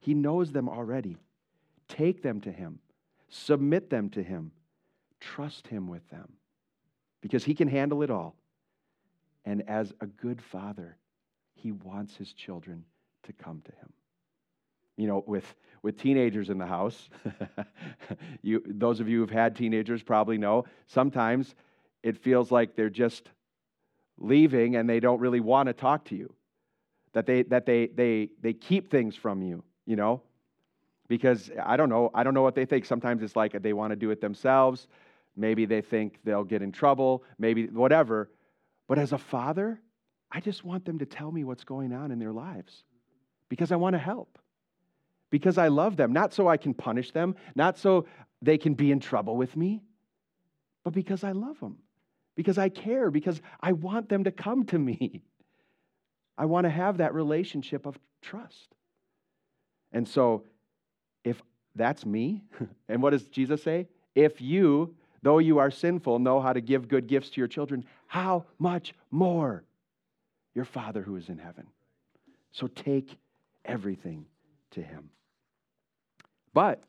[0.00, 1.18] He knows them already.
[1.88, 2.80] Take them to Him,
[3.28, 4.52] submit them to Him,
[5.20, 6.32] trust Him with them
[7.20, 8.36] because He can handle it all.
[9.44, 10.96] And as a good father,
[11.54, 12.84] He wants His children
[13.28, 13.92] to come to him.
[14.96, 17.08] You know, with, with teenagers in the house,
[18.42, 21.54] you, those of you who've had teenagers probably know sometimes
[22.02, 23.30] it feels like they're just
[24.18, 26.34] leaving and they don't really want to talk to you.
[27.12, 30.22] That they that they they they keep things from you, you know?
[31.08, 32.84] Because I don't know, I don't know what they think.
[32.84, 34.88] Sometimes it's like they want to do it themselves.
[35.36, 38.30] Maybe they think they'll get in trouble, maybe whatever.
[38.86, 39.80] But as a father,
[40.30, 42.84] I just want them to tell me what's going on in their lives
[43.48, 44.38] because I want to help.
[45.30, 48.06] Because I love them, not so I can punish them, not so
[48.40, 49.82] they can be in trouble with me,
[50.84, 51.78] but because I love them
[52.38, 55.24] because I care, because I want them to come to me.
[56.38, 58.76] I want to have that relationship of trust.
[59.90, 60.44] And so,
[61.24, 61.40] if
[61.74, 62.42] that's me,
[62.88, 63.88] and what does Jesus say?
[64.14, 67.84] If you, though you are sinful, know how to give good gifts to your children,
[68.06, 69.64] how much more
[70.54, 71.66] your Father who is in heaven?
[72.52, 73.16] So take
[73.64, 74.26] everything
[74.72, 75.10] to him.
[76.52, 76.82] But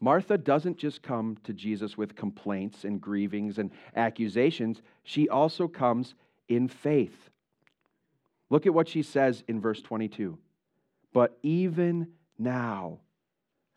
[0.00, 6.14] Martha doesn't just come to Jesus with complaints and grievings and accusations, she also comes
[6.48, 7.30] in faith.
[8.50, 10.38] Look at what she says in verse 22.
[11.12, 12.08] But even
[12.38, 12.98] now,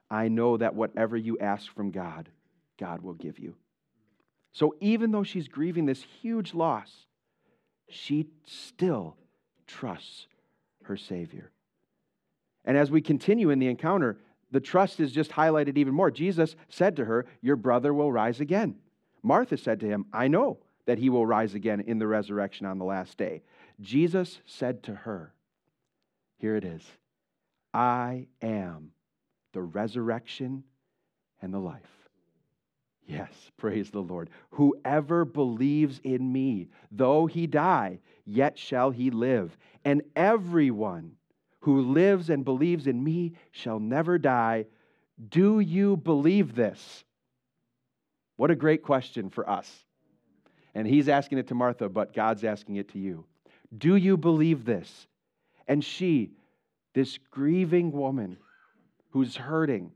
[0.09, 2.29] I know that whatever you ask from God,
[2.79, 3.55] God will give you.
[4.53, 6.91] So even though she's grieving this huge loss,
[7.89, 9.17] she still
[9.67, 10.27] trusts
[10.83, 11.51] her Savior.
[12.65, 14.17] And as we continue in the encounter,
[14.51, 16.09] the trust is just highlighted even more.
[16.09, 18.75] Jesus said to her, Your brother will rise again.
[19.21, 22.77] Martha said to him, I know that he will rise again in the resurrection on
[22.77, 23.43] the last day.
[23.81, 25.33] Jesus said to her,
[26.37, 26.83] Here it is
[27.73, 28.91] I am
[29.57, 30.63] the resurrection
[31.41, 31.81] and the life.
[33.07, 34.29] Yes, praise the Lord.
[34.51, 39.57] Whoever believes in me, though he die, yet shall he live.
[39.83, 41.13] And everyone
[41.61, 44.65] who lives and believes in me shall never die.
[45.27, 47.03] Do you believe this?
[48.35, 49.85] What a great question for us.
[50.75, 53.25] And he's asking it to Martha, but God's asking it to you.
[53.75, 55.07] Do you believe this?
[55.67, 56.29] And she,
[56.93, 58.37] this grieving woman
[59.17, 59.91] who's hurting,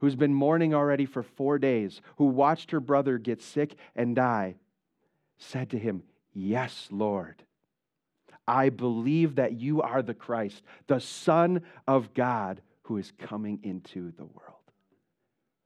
[0.00, 4.56] who's been mourning already for four days, who watched her brother get sick and die,
[5.38, 6.02] said to him,
[6.34, 7.42] Yes, Lord.
[8.46, 14.12] I believe that you are the Christ, the Son of God who is coming into
[14.18, 14.70] the world.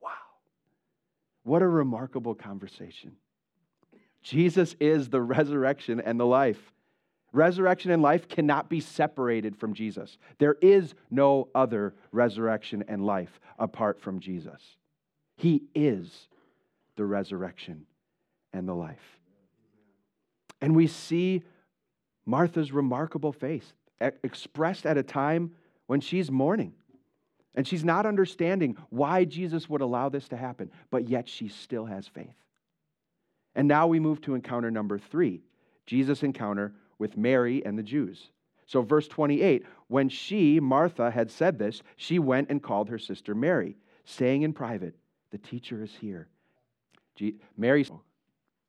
[0.00, 0.10] Wow.
[1.42, 3.16] What a remarkable conversation.
[4.22, 6.72] Jesus is the resurrection and the life.
[7.32, 10.18] Resurrection and life cannot be separated from Jesus.
[10.38, 14.60] There is no other resurrection and life apart from Jesus.
[15.36, 16.28] He is
[16.96, 17.86] the resurrection
[18.52, 19.20] and the life.
[20.60, 21.42] And we see
[22.26, 25.52] Martha's remarkable faith expressed at a time
[25.86, 26.74] when she's mourning.
[27.54, 31.86] And she's not understanding why Jesus would allow this to happen, but yet she still
[31.86, 32.36] has faith.
[33.54, 35.42] And now we move to encounter number three
[35.86, 38.30] Jesus' encounter with Mary and the Jews.
[38.66, 43.34] So, verse 28 when she, Martha, had said this, she went and called her sister
[43.34, 44.94] Mary, saying in private,
[45.30, 46.28] The teacher is here.
[47.56, 47.86] Mary,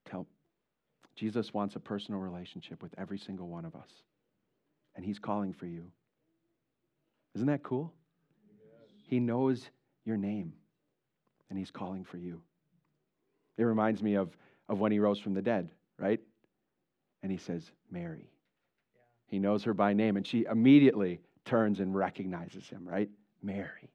[0.06, 0.28] tell,
[1.16, 3.90] Jesus wants a personal relationship with every single one of us.
[4.96, 5.92] And he's calling for you.
[7.36, 7.94] Isn't that cool?
[9.08, 9.70] He knows
[10.06, 10.54] your name,
[11.50, 12.42] and he's calling for you.
[13.58, 14.36] It reminds me of,
[14.68, 16.20] of when he rose from the dead, right?
[17.22, 18.32] And he says, Mary.
[19.28, 23.10] He knows her by name, and she immediately turns and recognizes him, right?
[23.42, 23.92] Mary.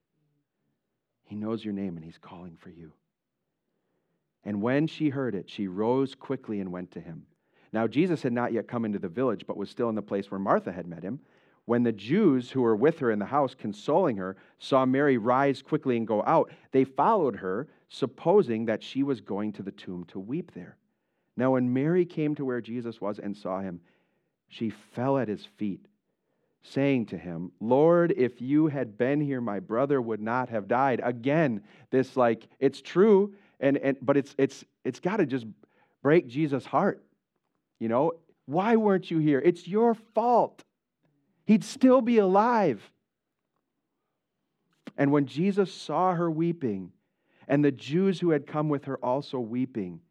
[1.25, 2.93] He knows your name, and he's calling for you.
[4.43, 7.25] And when she heard it, she rose quickly and went to him.
[7.71, 10.31] Now, Jesus had not yet come into the village, but was still in the place
[10.31, 11.19] where Martha had met him.
[11.65, 15.61] When the Jews who were with her in the house, consoling her, saw Mary rise
[15.61, 20.05] quickly and go out, they followed her, supposing that she was going to the tomb
[20.05, 20.77] to weep there.
[21.39, 23.79] Now, when Mary came to where Jesus was and saw him,
[24.49, 25.85] she fell at his feet,
[26.61, 31.01] saying to him, Lord, if you had been here, my brother would not have died.
[31.03, 31.61] Again,
[31.91, 35.45] this, like, it's true and, and but it's it's it's got to just
[36.01, 37.03] break Jesus' heart.
[37.79, 38.13] You know,
[38.45, 39.39] why weren't you here?
[39.39, 40.63] It's your fault.
[41.45, 42.81] He'd still be alive.
[44.97, 46.91] And when Jesus saw her weeping,
[47.47, 50.01] and the Jews who had come with her also weeping,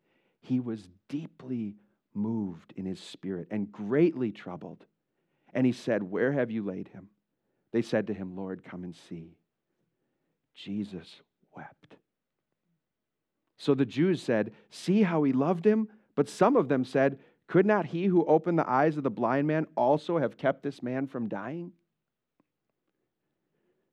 [0.48, 1.76] he was deeply
[2.14, 4.86] moved in his spirit and greatly troubled.
[5.52, 7.08] And he said, Where have you laid him?
[7.70, 9.36] They said to him, Lord, come and see.
[10.54, 11.20] Jesus
[11.54, 11.96] wept.
[13.58, 15.88] So the Jews said, See how he loved him?
[16.14, 19.46] But some of them said, Could not he who opened the eyes of the blind
[19.46, 21.72] man also have kept this man from dying?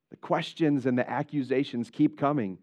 [0.10, 2.60] The questions and the accusations keep coming.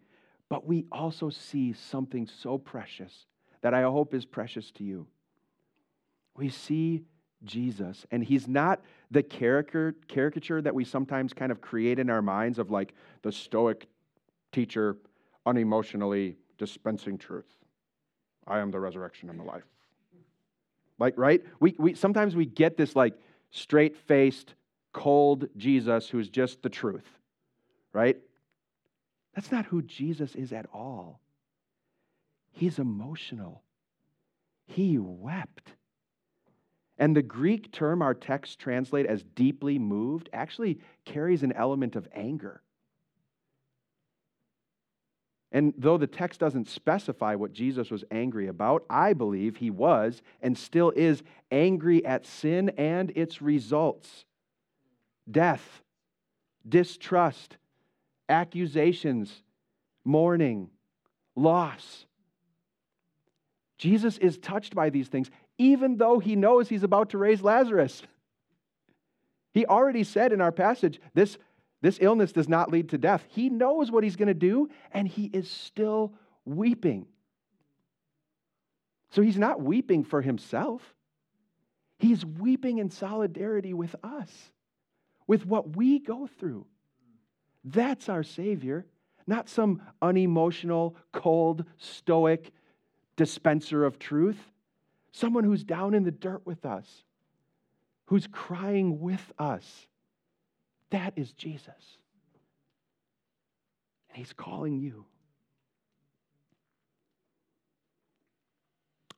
[0.49, 3.27] But we also see something so precious
[3.63, 5.07] that I hope is precious to you.
[6.35, 7.01] We see
[7.43, 12.59] Jesus, and he's not the caricature, that we sometimes kind of create in our minds
[12.59, 12.93] of like
[13.23, 13.87] the stoic
[14.51, 14.97] teacher
[15.45, 17.51] unemotionally dispensing truth.
[18.45, 19.63] I am the resurrection and the life.
[20.99, 21.43] Like, right?
[21.59, 23.15] We, we sometimes we get this like
[23.51, 24.53] straight-faced,
[24.93, 27.09] cold Jesus who's just the truth,
[27.93, 28.17] right?
[29.35, 31.19] That's not who Jesus is at all.
[32.53, 33.63] He's emotional.
[34.65, 35.73] He wept.
[36.97, 42.07] And the Greek term our text translate as deeply moved actually carries an element of
[42.13, 42.61] anger.
[45.51, 50.21] And though the text doesn't specify what Jesus was angry about, I believe he was
[50.41, 54.25] and still is angry at sin and its results
[55.29, 55.81] death,
[56.67, 57.57] distrust,
[58.29, 59.43] accusations,
[60.03, 60.69] mourning,
[61.35, 62.05] loss.
[63.77, 68.03] Jesus is touched by these things, even though he knows he's about to raise Lazarus.
[69.53, 71.37] He already said in our passage, this,
[71.81, 73.23] this illness does not lead to death.
[73.29, 76.13] He knows what he's going to do, and he is still
[76.45, 77.05] weeping.
[79.11, 80.81] So he's not weeping for himself,
[81.99, 84.31] he's weeping in solidarity with us,
[85.27, 86.65] with what we go through.
[87.63, 88.85] That's our Savior,
[89.27, 92.51] not some unemotional, cold, stoic
[93.15, 94.39] dispenser of truth,
[95.11, 97.03] someone who's down in the dirt with us,
[98.05, 99.87] who's crying with us.
[100.89, 101.97] That is Jesus.
[104.09, 105.05] And He's calling you.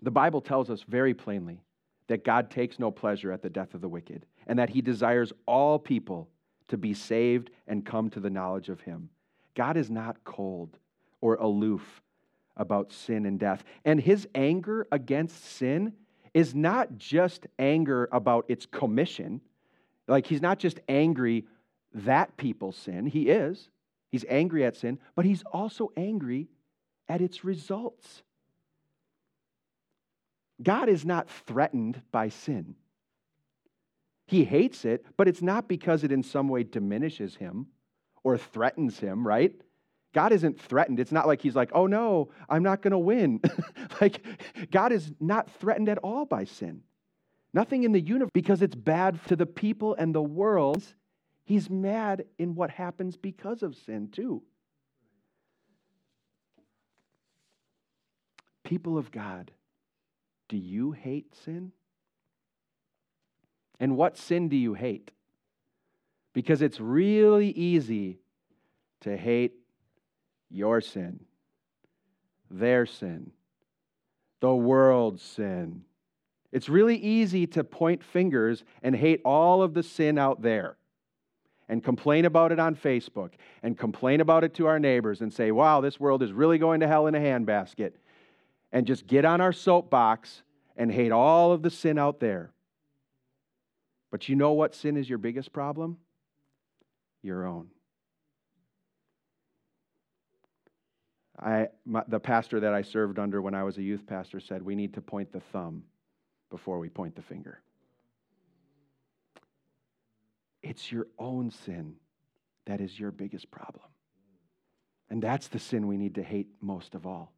[0.01, 1.61] The Bible tells us very plainly
[2.07, 5.33] that God takes no pleasure at the death of the wicked and that He desires
[5.45, 6.29] all people
[6.67, 9.09] to be saved and come to the knowledge of Him.
[9.55, 10.77] God is not cold
[11.21, 12.01] or aloof
[12.57, 13.63] about sin and death.
[13.83, 15.93] And His anger against sin
[16.33, 19.41] is not just anger about its commission.
[20.07, 21.45] Like, He's not just angry
[21.93, 23.05] that people sin.
[23.05, 23.69] He is.
[24.11, 26.47] He's angry at sin, but He's also angry
[27.07, 28.23] at its results.
[30.61, 32.75] God is not threatened by sin.
[34.27, 37.67] He hates it, but it's not because it in some way diminishes him
[38.23, 39.53] or threatens him, right?
[40.15, 41.01] God isn't threatened.
[41.01, 43.41] It's not like he's like, oh no, I'm not going to win.
[44.01, 44.25] like,
[44.71, 46.83] God is not threatened at all by sin.
[47.53, 50.81] Nothing in the universe, because it's bad to the people and the world.
[51.43, 54.41] He's mad in what happens because of sin, too.
[58.63, 59.51] People of God,
[60.47, 61.73] do you hate sin?
[63.81, 65.11] And what sin do you hate?
[66.31, 68.19] Because it's really easy
[69.01, 69.55] to hate
[70.49, 71.19] your sin,
[72.49, 73.31] their sin,
[74.39, 75.83] the world's sin.
[76.51, 80.77] It's really easy to point fingers and hate all of the sin out there
[81.67, 83.31] and complain about it on Facebook
[83.63, 86.79] and complain about it to our neighbors and say, wow, this world is really going
[86.79, 87.93] to hell in a handbasket.
[88.71, 90.43] And just get on our soapbox
[90.77, 92.51] and hate all of the sin out there.
[94.11, 95.97] But you know what sin is your biggest problem?
[97.21, 97.69] Your own.
[101.39, 104.61] I, my, the pastor that I served under when I was a youth pastor said
[104.61, 105.83] we need to point the thumb
[106.49, 107.61] before we point the finger.
[110.63, 111.95] It's your own sin
[112.65, 113.85] that is your biggest problem.
[115.09, 117.31] And that's the sin we need to hate most of all.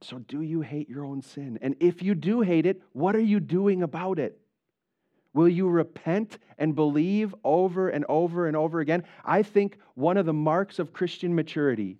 [0.00, 1.58] So, do you hate your own sin?
[1.62, 4.40] And if you do hate it, what are you doing about it?
[5.34, 9.04] Will you repent and believe over and over and over again?
[9.24, 11.98] I think one of the marks of Christian maturity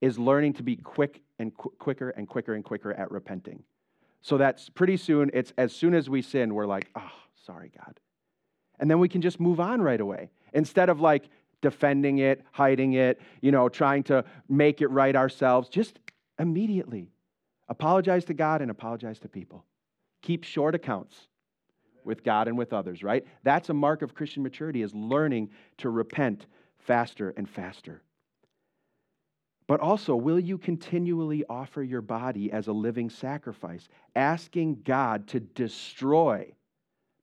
[0.00, 3.62] is learning to be quick and qu- quicker and quicker and quicker at repenting.
[4.22, 7.12] So that's pretty soon, it's as soon as we sin, we're like, oh,
[7.44, 8.00] sorry, God.
[8.80, 10.30] And then we can just move on right away.
[10.54, 11.28] Instead of like
[11.60, 15.98] defending it, hiding it, you know, trying to make it right ourselves, just
[16.38, 17.10] immediately
[17.68, 19.64] apologize to God and apologize to people.
[20.22, 21.28] Keep short accounts
[22.04, 23.24] with God and with others, right?
[23.42, 26.46] That's a mark of Christian maturity is learning to repent
[26.78, 28.02] faster and faster.
[29.66, 35.40] But also, will you continually offer your body as a living sacrifice, asking God to
[35.40, 36.52] destroy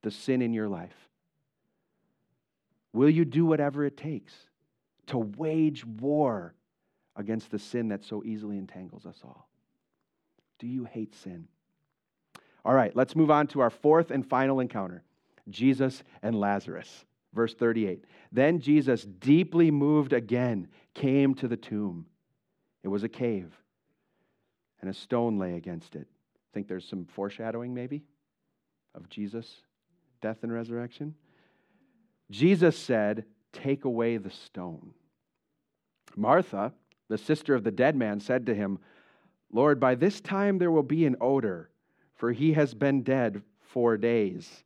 [0.02, 0.96] the sin in your life?
[2.94, 4.34] Will you do whatever it takes
[5.08, 6.56] to wage war
[7.16, 9.48] against the sin that so easily entangles us all?
[10.58, 11.48] Do you hate sin?
[12.64, 15.04] All right, let's move on to our fourth and final encounter
[15.50, 17.06] Jesus and Lazarus.
[17.34, 22.06] Verse 38 Then Jesus, deeply moved again, came to the tomb.
[22.84, 23.54] It was a cave,
[24.82, 26.08] and a stone lay against it.
[26.54, 28.04] Think there's some foreshadowing, maybe,
[28.94, 29.62] of Jesus'
[30.22, 31.16] death and resurrection?
[32.30, 34.94] Jesus said, Take away the stone.
[36.16, 36.74] Martha,
[37.10, 38.80] the sister of the dead man, said to him,
[39.52, 41.70] Lord, by this time there will be an odor,
[42.22, 44.64] for he has been dead four days.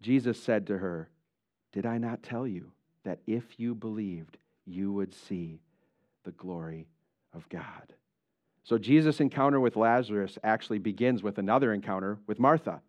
[0.00, 1.08] Jesus said to her,
[1.72, 2.70] Did I not tell you
[3.02, 5.58] that if you believed, you would see
[6.22, 6.86] the glory
[7.32, 7.94] of God?
[8.62, 12.80] So Jesus' encounter with Lazarus actually begins with another encounter with Martha.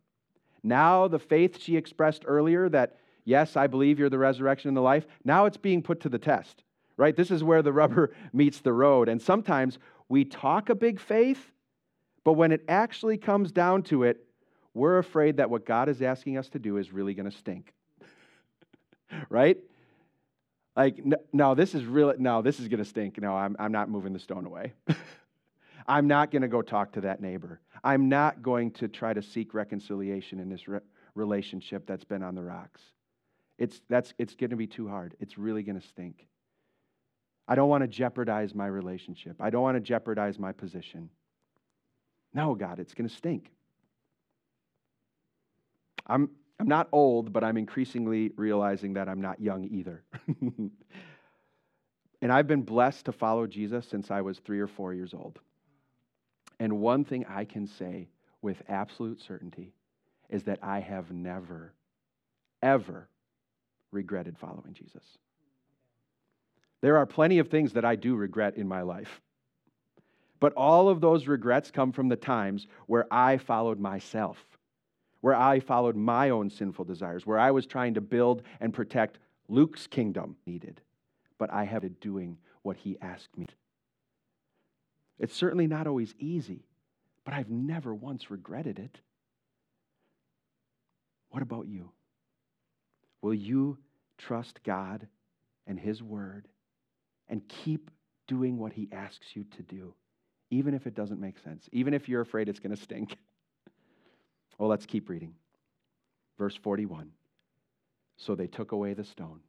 [0.62, 4.82] Now, the faith she expressed earlier that, yes, I believe you're the resurrection and the
[4.82, 6.64] life, now it's being put to the test,
[6.98, 7.16] right?
[7.16, 9.10] This is where the rubber meets the road.
[9.10, 11.52] And sometimes we talk a big faith,
[12.26, 14.26] but when it actually comes down to it,
[14.74, 17.72] we're afraid that what God is asking us to do is really going to stink.
[19.30, 19.58] right?
[20.76, 21.00] Like,
[21.32, 23.22] no, this is really, no, this is going to stink.
[23.22, 24.74] No, I'm, I'm not moving the stone away.
[25.88, 27.62] I'm not going to go talk to that neighbor.
[27.84, 30.80] I'm not going to try to seek reconciliation in this re-
[31.14, 32.82] relationship that's been on the rocks.
[33.60, 35.16] It's, that's, it's going to be too hard.
[35.20, 36.28] It's really going to stink.
[37.48, 39.38] I don't want to jeopardize my relationship.
[39.40, 41.10] I don't want to jeopardize my position.
[42.36, 43.50] No, God, it's going to stink.
[46.06, 46.30] I'm,
[46.60, 50.04] I'm not old, but I'm increasingly realizing that I'm not young either.
[52.22, 55.40] and I've been blessed to follow Jesus since I was three or four years old.
[56.60, 58.10] And one thing I can say
[58.42, 59.74] with absolute certainty
[60.30, 61.74] is that I have never,
[62.62, 63.08] ever
[63.92, 65.04] regretted following Jesus.
[66.82, 69.22] There are plenty of things that I do regret in my life.
[70.40, 74.38] But all of those regrets come from the times where I followed myself,
[75.22, 79.20] where I followed my own sinful desires, where I was trying to build and protect
[79.48, 80.82] Luke's kingdom needed.
[81.38, 83.48] But I have been doing what he asked me.
[85.20, 86.66] It's certainly not always easy,
[87.24, 89.00] but I've never once regretted it.
[91.30, 91.92] What about you?
[93.22, 93.78] Will you
[94.18, 95.08] trust God
[95.68, 96.48] and His Word
[97.28, 97.90] and keep
[98.28, 99.94] doing what He asks you to do,
[100.50, 103.18] even if it doesn't make sense, even if you're afraid it's going to stink?
[104.58, 105.34] well, let's keep reading.
[106.38, 107.12] Verse 41.
[108.18, 109.40] So they took away the stone.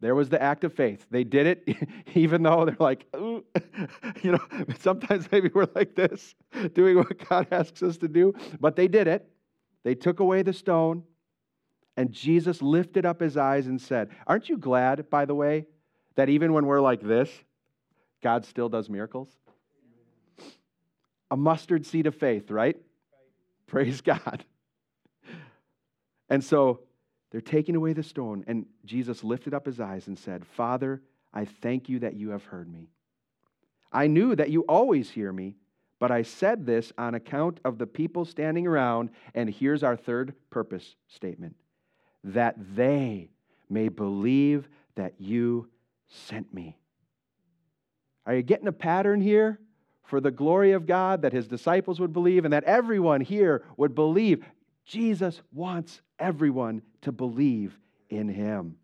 [0.00, 1.06] There was the act of faith.
[1.10, 1.76] They did it
[2.14, 3.44] even though they're like, Ooh.
[4.22, 4.44] you know,
[4.78, 6.34] sometimes maybe we're like this,
[6.74, 9.28] doing what God asks us to do, but they did it.
[9.84, 11.04] They took away the stone,
[11.96, 15.66] and Jesus lifted up his eyes and said, Aren't you glad, by the way,
[16.14, 17.30] that even when we're like this,
[18.22, 19.28] God still does miracles?
[21.30, 22.76] A mustard seed of faith, right?
[23.66, 24.44] Praise God.
[26.30, 26.80] And so
[27.30, 31.02] they're taking away the stone, and Jesus lifted up his eyes and said, Father,
[31.32, 32.88] I thank you that you have heard me.
[33.92, 35.56] I knew that you always hear me,
[35.98, 39.10] but I said this on account of the people standing around.
[39.34, 41.56] And here's our third purpose statement
[42.24, 43.30] that they
[43.70, 45.68] may believe that you
[46.08, 46.76] sent me.
[48.26, 49.58] Are you getting a pattern here?
[50.08, 53.94] For the glory of God, that his disciples would believe and that everyone here would
[53.94, 54.42] believe.
[54.86, 57.78] Jesus wants everyone to believe
[58.08, 58.76] in him.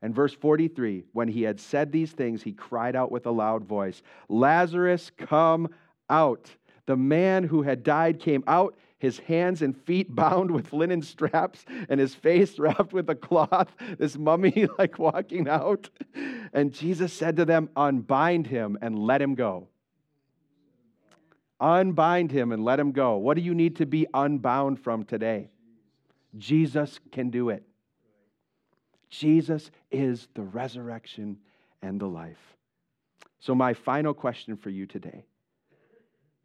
[0.00, 3.64] And verse 43 when he had said these things, he cried out with a loud
[3.64, 5.68] voice, Lazarus, come
[6.08, 6.48] out.
[6.86, 11.64] The man who had died came out, his hands and feet bound with linen straps,
[11.88, 15.90] and his face wrapped with a cloth, this mummy like walking out.
[16.52, 19.66] And Jesus said to them, Unbind him and let him go.
[21.60, 23.16] Unbind him and let him go.
[23.18, 25.50] What do you need to be unbound from today?
[26.38, 27.64] Jesus can do it.
[29.10, 31.38] Jesus is the resurrection
[31.82, 32.56] and the life.
[33.40, 35.24] So, my final question for you today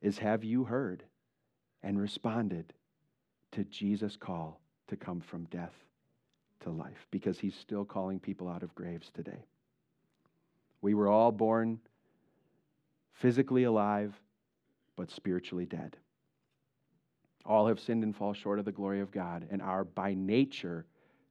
[0.01, 1.03] is Have you heard
[1.83, 2.73] and responded
[3.51, 5.73] to Jesus' call to come from death
[6.61, 7.07] to life?
[7.11, 9.45] Because he's still calling people out of graves today.
[10.81, 11.79] We were all born
[13.13, 14.13] physically alive
[14.95, 15.97] but spiritually dead.
[17.45, 20.85] All have sinned and fall short of the glory of God and are by nature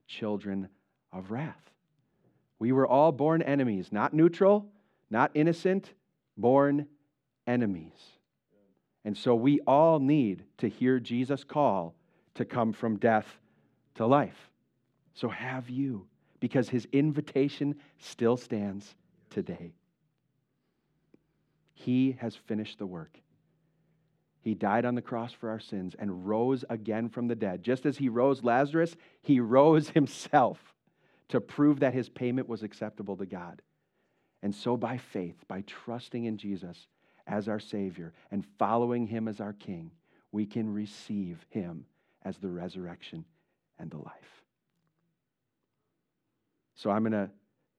[0.07, 0.69] children
[1.13, 1.71] of wrath.
[2.59, 4.67] We were all born enemies, not neutral,
[5.11, 5.93] not innocent,
[6.37, 6.87] born
[7.47, 7.93] enemies.
[9.05, 11.95] And so we all need to hear Jesus' call
[12.35, 13.27] to come from death
[13.97, 14.51] to life.
[15.15, 16.07] So have you,
[16.41, 18.95] because his invitation still stands
[19.31, 19.75] today.
[21.75, 23.19] He has finished the work.
[24.45, 27.63] He died on the cross for our sins and rose again from the dead.
[27.63, 30.75] Just as he rose Lazarus, he rose himself
[31.29, 33.63] to prove that his payment was acceptable to God.
[34.43, 36.89] And so, by faith, by trusting in Jesus
[37.27, 39.91] as our Savior and following him as our King,
[40.31, 41.87] we can receive him
[42.23, 43.25] as the resurrection
[43.79, 44.43] and the life.
[46.75, 47.31] So, I'm going to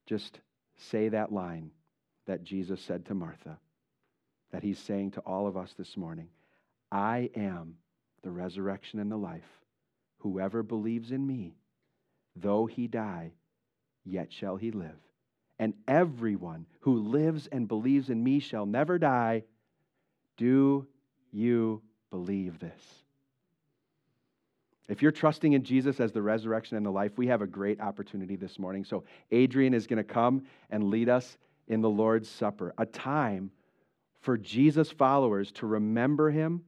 [0.07, 0.39] just
[0.78, 1.70] say that line
[2.26, 3.59] that Jesus said to Martha,
[4.51, 6.30] that he's saying to all of us this morning
[6.96, 7.76] I am
[8.24, 9.43] the resurrection and the life.
[10.20, 11.58] Whoever believes in me,
[12.38, 13.34] though he die,
[14.06, 14.96] yet shall he live.
[15.60, 19.43] And everyone who lives and believes in me shall never die.
[20.38, 20.88] Do
[21.34, 21.82] you
[22.12, 22.82] believe this?
[24.88, 27.82] If you're trusting in Jesus as the resurrection and the life, we have a great
[27.82, 28.86] opportunity this morning.
[28.86, 31.38] So, Adrian is going to come and lead us
[31.68, 33.52] in the Lord's Supper, a time
[34.22, 36.64] for Jesus' followers to remember him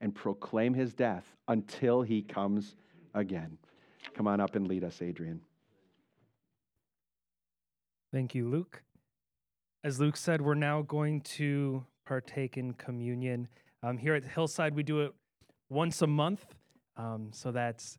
[0.00, 2.76] and proclaim his death until he comes
[3.14, 3.58] again.
[4.14, 5.40] Come on up and lead us, Adrian.
[8.12, 8.82] Thank you, Luke.
[9.84, 13.48] As Luke said, we're now going to partake in communion.
[13.82, 15.14] Um, here at Hillside, we do it
[15.68, 16.44] once a month.
[16.96, 17.98] Um, so that's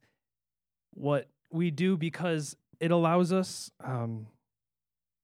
[0.94, 4.28] what we do because it allows us, um,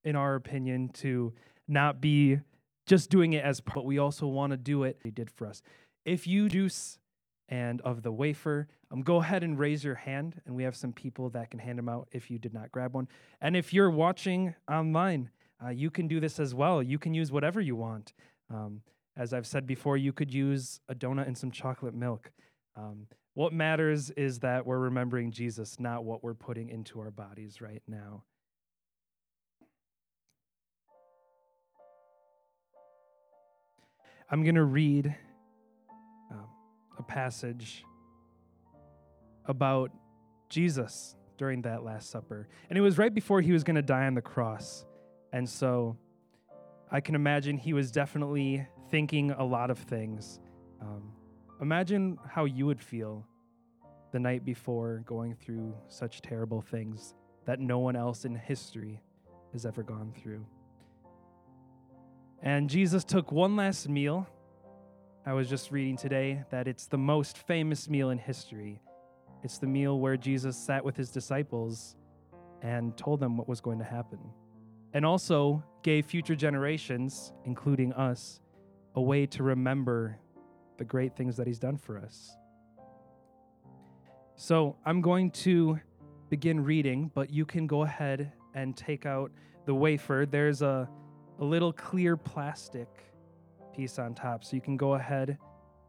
[0.04, 1.34] in our opinion, to
[1.68, 2.40] not be
[2.86, 5.00] just doing it as, part, but we also want to do it.
[5.04, 5.62] He did for us.
[6.06, 7.00] If you juice
[7.50, 10.94] and of the wafer, um, go ahead and raise your hand, and we have some
[10.94, 13.08] people that can hand them out if you did not grab one.
[13.42, 15.30] And if you're watching online,
[15.64, 16.84] uh, you can do this as well.
[16.84, 18.14] You can use whatever you want.
[18.50, 18.82] Um,
[19.16, 22.32] as I've said before, you could use a donut and some chocolate milk.
[22.76, 27.62] Um, what matters is that we're remembering Jesus, not what we're putting into our bodies
[27.62, 28.24] right now.
[34.30, 35.16] I'm going to read
[36.98, 37.84] a passage
[39.46, 39.92] about
[40.50, 42.48] Jesus during that Last Supper.
[42.70, 44.86] And it was right before he was going to die on the cross.
[45.32, 45.98] And so
[46.92, 50.40] I can imagine he was definitely thinking a lot of things.
[50.82, 51.12] Um,
[51.60, 53.26] imagine how you would feel
[54.12, 57.16] the night before going through such terrible things
[57.46, 59.02] that no one else in history
[59.52, 60.46] has ever gone through.
[62.44, 64.28] And Jesus took one last meal.
[65.26, 68.82] I was just reading today that it's the most famous meal in history.
[69.42, 71.96] It's the meal where Jesus sat with his disciples
[72.62, 74.20] and told them what was going to happen.
[74.94, 78.42] And also gave future generations, including us,
[78.96, 80.20] a way to remember
[80.78, 82.36] the great things that he's done for us.
[84.36, 85.80] So I'm going to
[86.28, 89.32] begin reading, but you can go ahead and take out
[89.66, 90.28] the wafer.
[90.30, 90.90] There's a,
[91.40, 92.90] a little clear plastic
[93.76, 94.44] piece on top.
[94.44, 95.38] So you can go ahead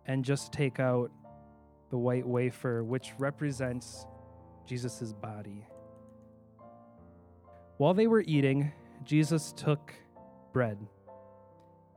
[0.06, 1.10] and just take out
[1.90, 4.06] the white wafer, which represents
[4.66, 5.66] Jesus' body.
[7.76, 8.72] While they were eating,
[9.04, 9.94] Jesus took
[10.52, 10.78] bread.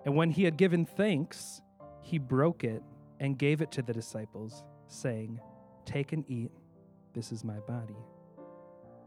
[0.05, 1.61] And when he had given thanks,
[2.01, 2.81] he broke it
[3.19, 5.39] and gave it to the disciples, saying,
[5.85, 6.51] Take and eat.
[7.13, 7.97] This is my body.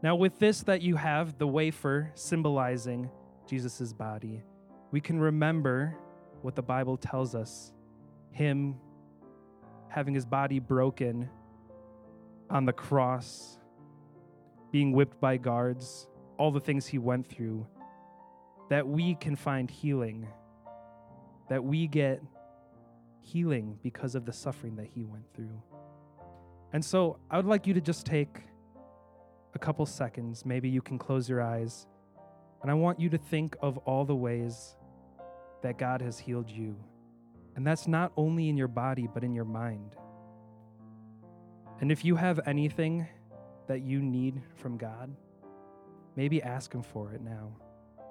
[0.03, 3.09] Now, with this that you have, the wafer symbolizing
[3.47, 4.43] Jesus' body,
[4.91, 5.95] we can remember
[6.43, 7.71] what the Bible tells us
[8.31, 8.75] Him
[9.91, 11.29] having his body broken
[12.49, 13.57] on the cross,
[14.71, 17.67] being whipped by guards, all the things he went through,
[18.69, 20.25] that we can find healing,
[21.49, 22.21] that we get
[23.19, 25.61] healing because of the suffering that he went through.
[26.71, 28.39] And so I would like you to just take
[29.53, 30.45] a couple seconds.
[30.45, 31.85] Maybe you can close your eyes.
[32.61, 34.77] And I want you to think of all the ways
[35.61, 36.75] that God has healed you.
[37.55, 39.95] And that's not only in your body, but in your mind.
[41.79, 43.07] And if you have anything
[43.67, 45.15] that you need from God,
[46.15, 47.51] maybe ask Him for it now.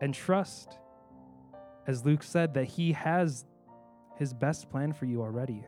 [0.00, 0.78] And trust,
[1.86, 3.44] as Luke said, that He has
[4.16, 5.64] His best plan for you already.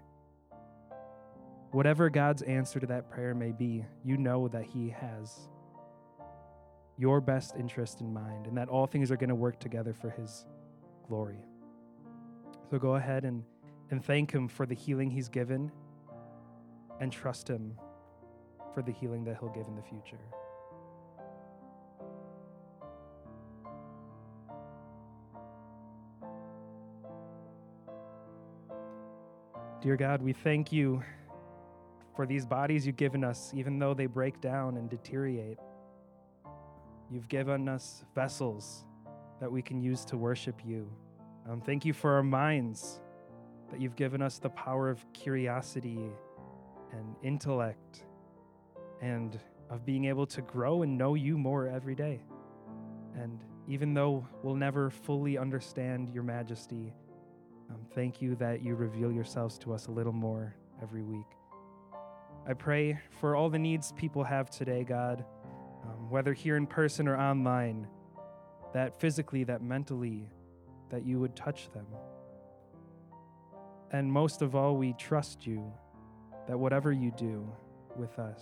[1.70, 5.48] Whatever God's answer to that prayer may be, you know that He has
[6.98, 10.10] your best interest in mind and that all things are going to work together for
[10.10, 10.44] His
[11.08, 11.38] glory.
[12.72, 13.44] So go ahead and,
[13.90, 15.70] and thank Him for the healing He's given
[17.00, 17.76] and trust Him
[18.72, 20.16] for the healing that He'll give in the future.
[29.82, 31.02] Dear God, we thank you
[32.16, 35.58] for these bodies you've given us, even though they break down and deteriorate.
[37.10, 38.86] You've given us vessels
[39.40, 40.90] that we can use to worship you.
[41.48, 43.00] Um, thank you for our minds
[43.70, 46.10] that you've given us the power of curiosity
[46.92, 48.04] and intellect
[49.00, 52.20] and of being able to grow and know you more every day.
[53.16, 56.92] And even though we'll never fully understand your majesty,
[57.70, 61.26] um, thank you that you reveal yourselves to us a little more every week.
[62.46, 65.24] I pray for all the needs people have today, God,
[65.84, 67.88] um, whether here in person or online,
[68.74, 70.28] that physically, that mentally,
[70.92, 71.86] that you would touch them.
[73.90, 75.72] And most of all, we trust you
[76.46, 77.50] that whatever you do
[77.96, 78.40] with us,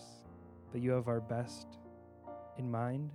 [0.72, 1.66] that you have our best
[2.58, 3.10] in mind,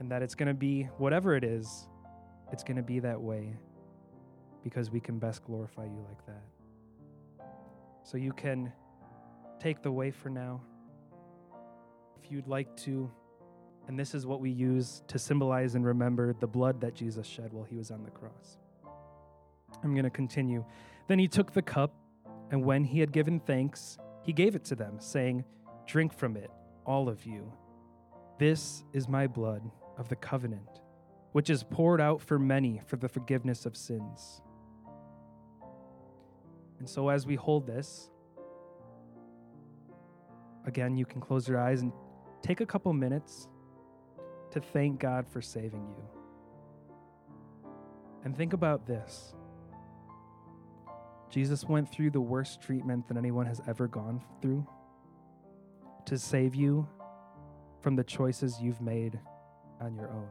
[0.00, 1.86] and that it's going to be whatever it is,
[2.50, 3.54] it's going to be that way
[4.64, 7.46] because we can best glorify you like that.
[8.04, 8.72] So you can
[9.60, 10.60] take the way for now.
[12.22, 13.10] If you'd like to,
[13.88, 17.52] and this is what we use to symbolize and remember the blood that Jesus shed
[17.52, 18.58] while he was on the cross.
[19.82, 20.64] I'm going to continue.
[21.06, 21.94] Then he took the cup,
[22.50, 25.44] and when he had given thanks, he gave it to them, saying,
[25.86, 26.50] Drink from it,
[26.84, 27.52] all of you.
[28.38, 29.62] This is my blood
[29.96, 30.80] of the covenant,
[31.32, 34.42] which is poured out for many for the forgiveness of sins.
[36.80, 38.10] And so, as we hold this,
[40.66, 41.92] again, you can close your eyes and
[42.42, 43.48] take a couple minutes
[44.56, 46.04] to thank God for saving you.
[48.24, 49.34] And think about this
[51.28, 54.66] Jesus went through the worst treatment that anyone has ever gone through
[56.06, 56.88] to save you
[57.82, 59.20] from the choices you've made
[59.78, 60.28] on your own.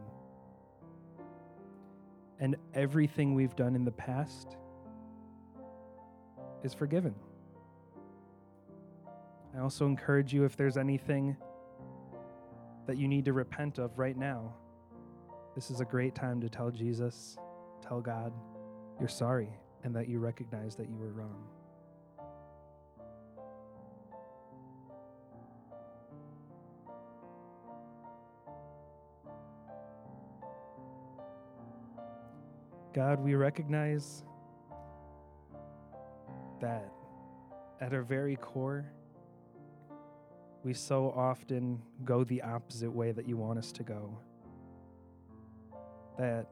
[2.39, 4.57] And everything we've done in the past
[6.63, 7.13] is forgiven.
[9.55, 11.37] I also encourage you if there's anything
[12.87, 14.53] that you need to repent of right now,
[15.55, 17.37] this is a great time to tell Jesus,
[17.81, 18.33] tell God,
[18.99, 19.49] you're sorry
[19.83, 21.47] and that you recognize that you were wrong.
[32.93, 34.23] God, we recognize
[36.61, 36.91] that
[37.81, 38.89] at our very core,
[40.65, 44.17] we so often go the opposite way that you want us to go.
[46.17, 46.47] That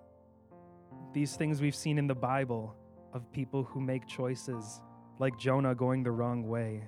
[1.14, 2.76] these things we've seen in the Bible
[3.11, 4.82] of people who make choices,
[5.18, 6.84] like Jonah going the wrong way,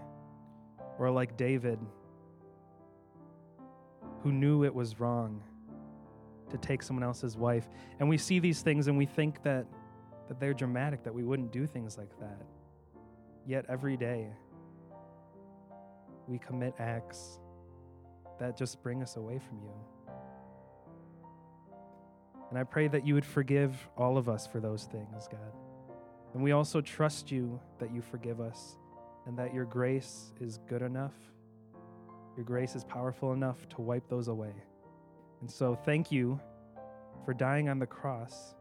[0.99, 1.79] or like David,
[4.21, 5.41] who knew it was wrong
[6.51, 7.67] to take someone else's wife.
[7.99, 9.65] And we see these things and we think that,
[10.27, 12.43] that they're dramatic, that we wouldn't do things like that.
[13.47, 14.27] Yet every day,
[16.27, 17.39] we commit acts
[18.39, 19.73] that just bring us away from you.
[22.49, 25.53] And I pray that you would forgive all of us for those things, God.
[26.33, 28.77] And we also trust you that you forgive us
[29.25, 31.13] and that your grace is good enough.
[32.35, 34.53] Your grace is powerful enough to wipe those away.
[35.41, 36.39] And so, thank you
[37.23, 38.55] for dying on the cross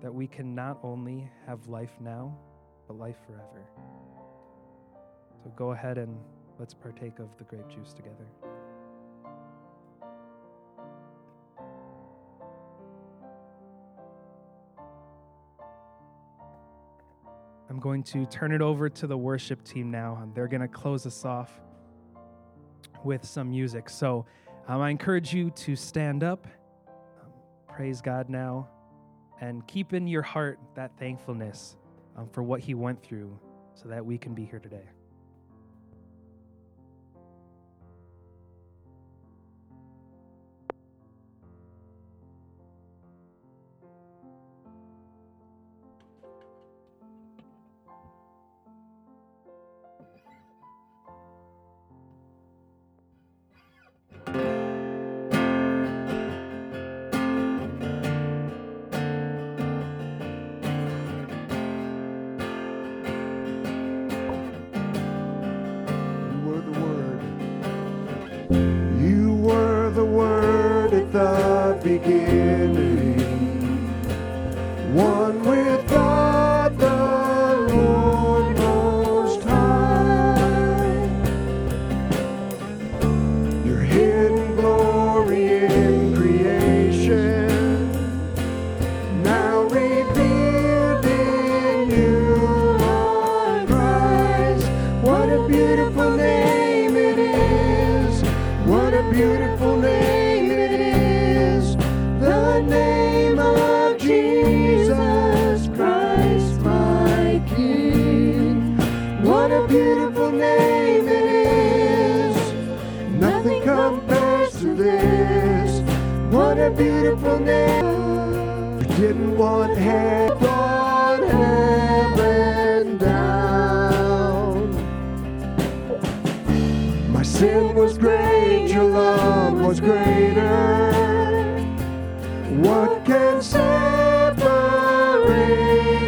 [0.00, 2.36] that we can not only have life now,
[2.88, 3.66] but life forever.
[5.44, 6.18] So, go ahead and
[6.62, 8.24] let's partake of the grape juice together.
[17.68, 20.68] I'm going to turn it over to the worship team now, and they're going to
[20.68, 21.50] close us off
[23.02, 23.90] with some music.
[23.90, 24.24] So
[24.68, 26.46] um, I encourage you to stand up,
[27.24, 27.32] um,
[27.66, 28.68] praise God now,
[29.40, 31.76] and keep in your heart that thankfulness
[32.16, 33.36] um, for what He went through
[33.74, 34.88] so that we can be here today.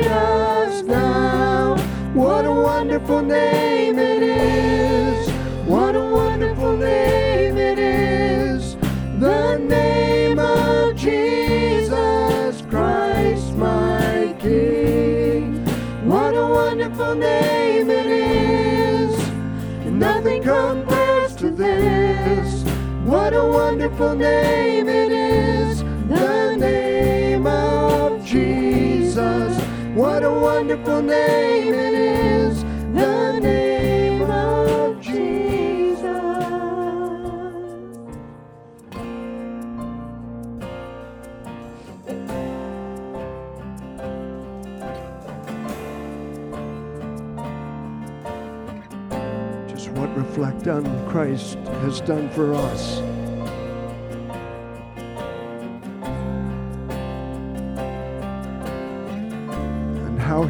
[0.07, 1.77] Us now?
[2.15, 5.29] What a wonderful name it is.
[5.67, 8.77] What a wonderful name it is.
[9.21, 15.65] The name of Jesus Christ, my King.
[16.07, 19.19] What a wonderful name it is.
[19.87, 22.65] And Nothing compares to this.
[23.05, 25.84] What a wonderful name it is.
[29.15, 29.63] Jesus.
[29.95, 32.65] What a wonderful name it is.
[32.65, 36.03] The name of Jesus.
[49.69, 51.55] Just what reflect on Christ
[51.85, 53.14] has done for us.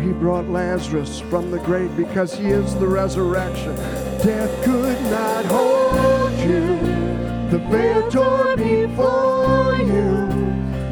[0.04, 3.74] He brought Lazarus from the grave because he is the resurrection.
[4.22, 6.76] Death could not hold you,
[7.50, 10.28] the veil tore before you.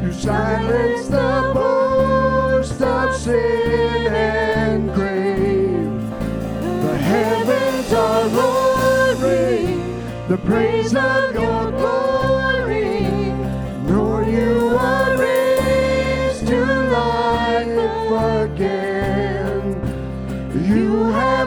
[0.03, 6.01] You silenced the boast of sin and grave.
[6.81, 12.12] The heavens are roaring, the praise of your glory.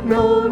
[0.07, 0.46] No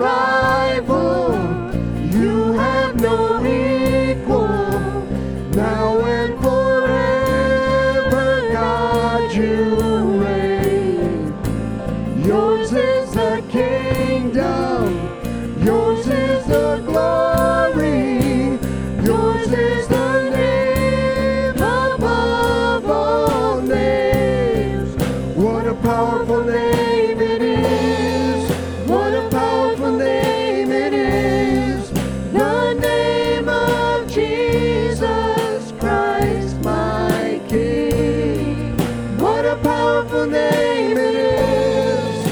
[39.64, 42.26] powerful name it is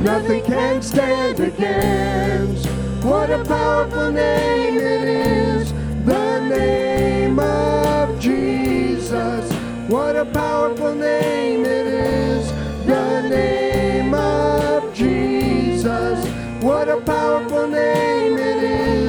[0.00, 2.66] nothing can stand against.
[3.04, 5.72] What a powerful name it is,
[6.04, 9.52] the name of Jesus.
[9.88, 12.52] What a powerful name it is,
[12.86, 16.18] the name of Jesus.
[16.62, 19.01] What a powerful name it is,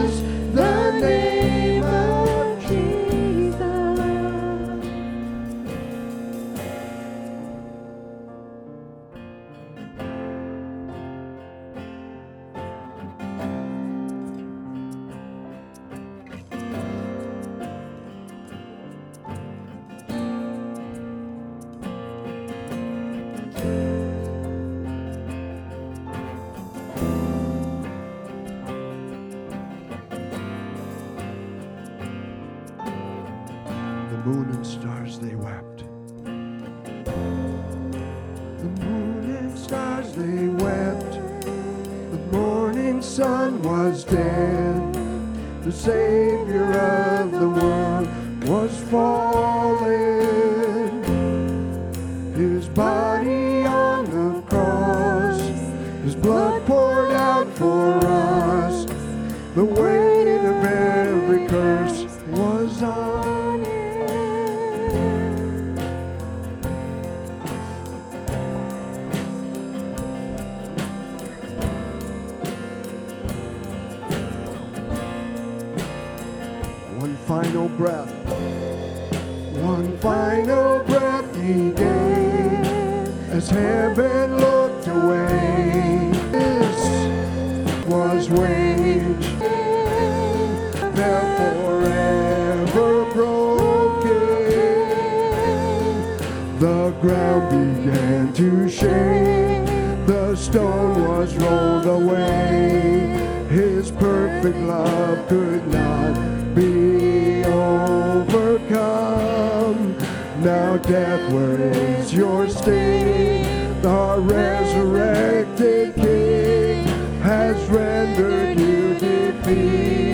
[111.33, 113.81] where is your sting?
[113.81, 116.85] The resurrected King
[117.21, 120.12] has rendered you defeated.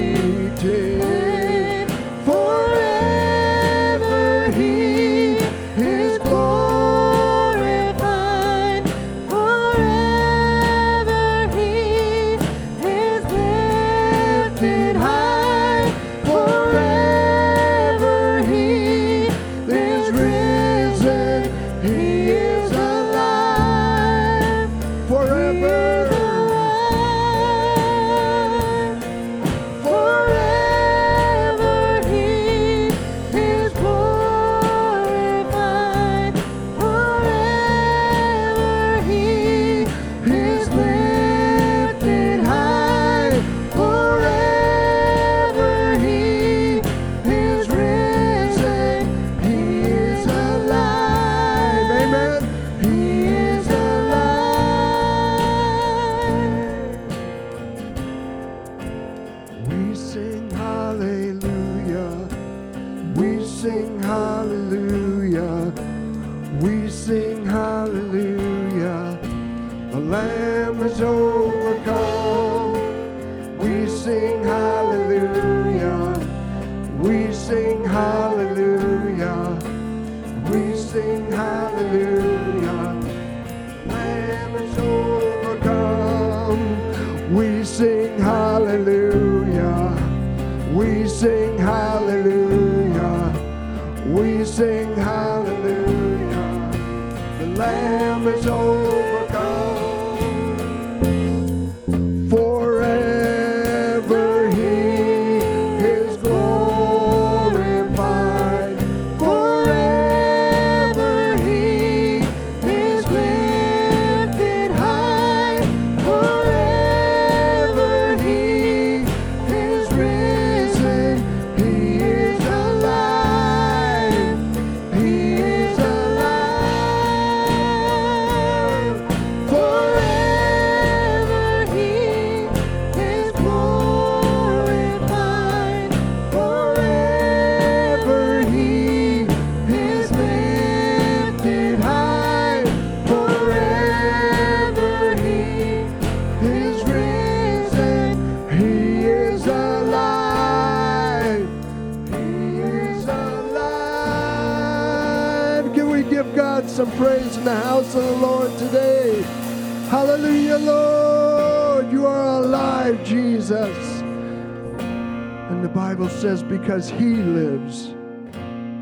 [166.20, 167.95] says, Because he lives,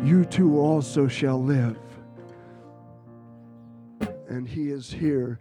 [0.03, 1.77] you too also shall live.
[4.27, 5.39] And he is here.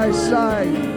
[0.00, 0.89] my side.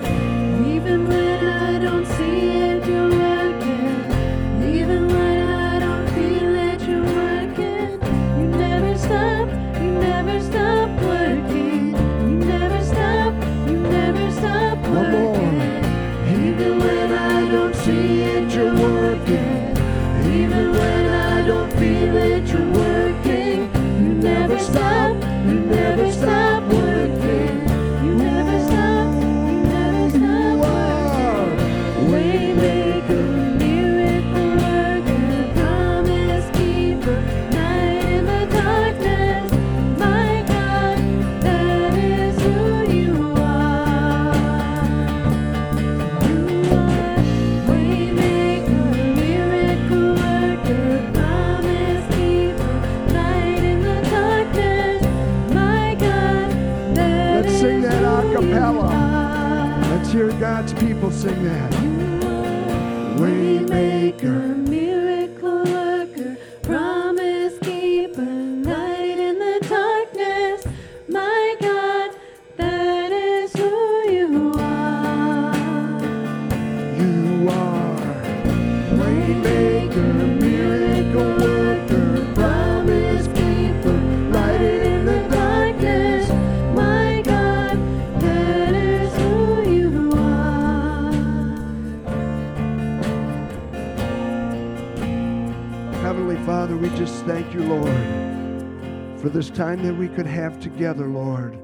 [99.54, 101.58] Time that we could have together, Lord.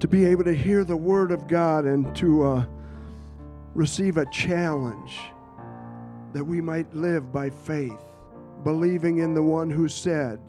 [0.00, 2.66] To be able to hear the Word of God and to uh,
[3.74, 5.18] receive a challenge
[6.32, 8.00] that we might live by faith,
[8.64, 10.40] believing in the one who said,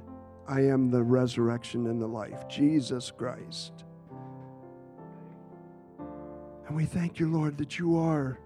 [0.48, 3.84] I am the resurrection and the life, Jesus Christ.
[6.68, 8.40] And we thank you, Lord, that you are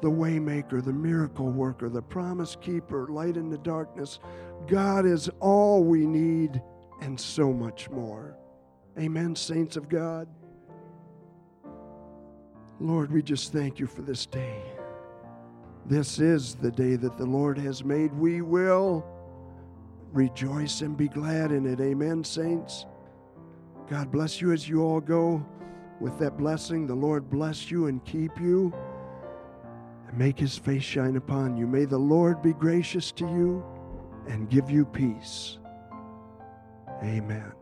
[0.00, 4.18] the waymaker, the miracle worker, the promise keeper, light in the darkness.
[4.66, 6.60] God is all we need
[7.00, 8.36] and so much more.
[8.98, 10.28] Amen, saints of God.
[12.78, 14.62] Lord, we just thank you for this day.
[15.86, 18.12] This is the day that the Lord has made.
[18.14, 19.04] We will
[20.12, 21.80] rejoice and be glad in it.
[21.80, 22.86] Amen, saints.
[23.88, 25.44] God bless you as you all go
[26.00, 26.86] with that blessing.
[26.86, 28.72] The Lord bless you and keep you
[30.08, 31.66] and make his face shine upon you.
[31.66, 33.64] May the Lord be gracious to you
[34.28, 35.58] and give you peace.
[37.02, 37.52] Amen.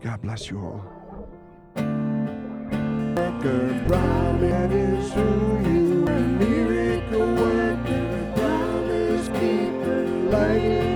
[0.00, 0.84] God bless you all.
[3.16, 3.84] Worker
[5.66, 6.04] you,
[6.38, 10.91] miracle worker, promise keeper, light.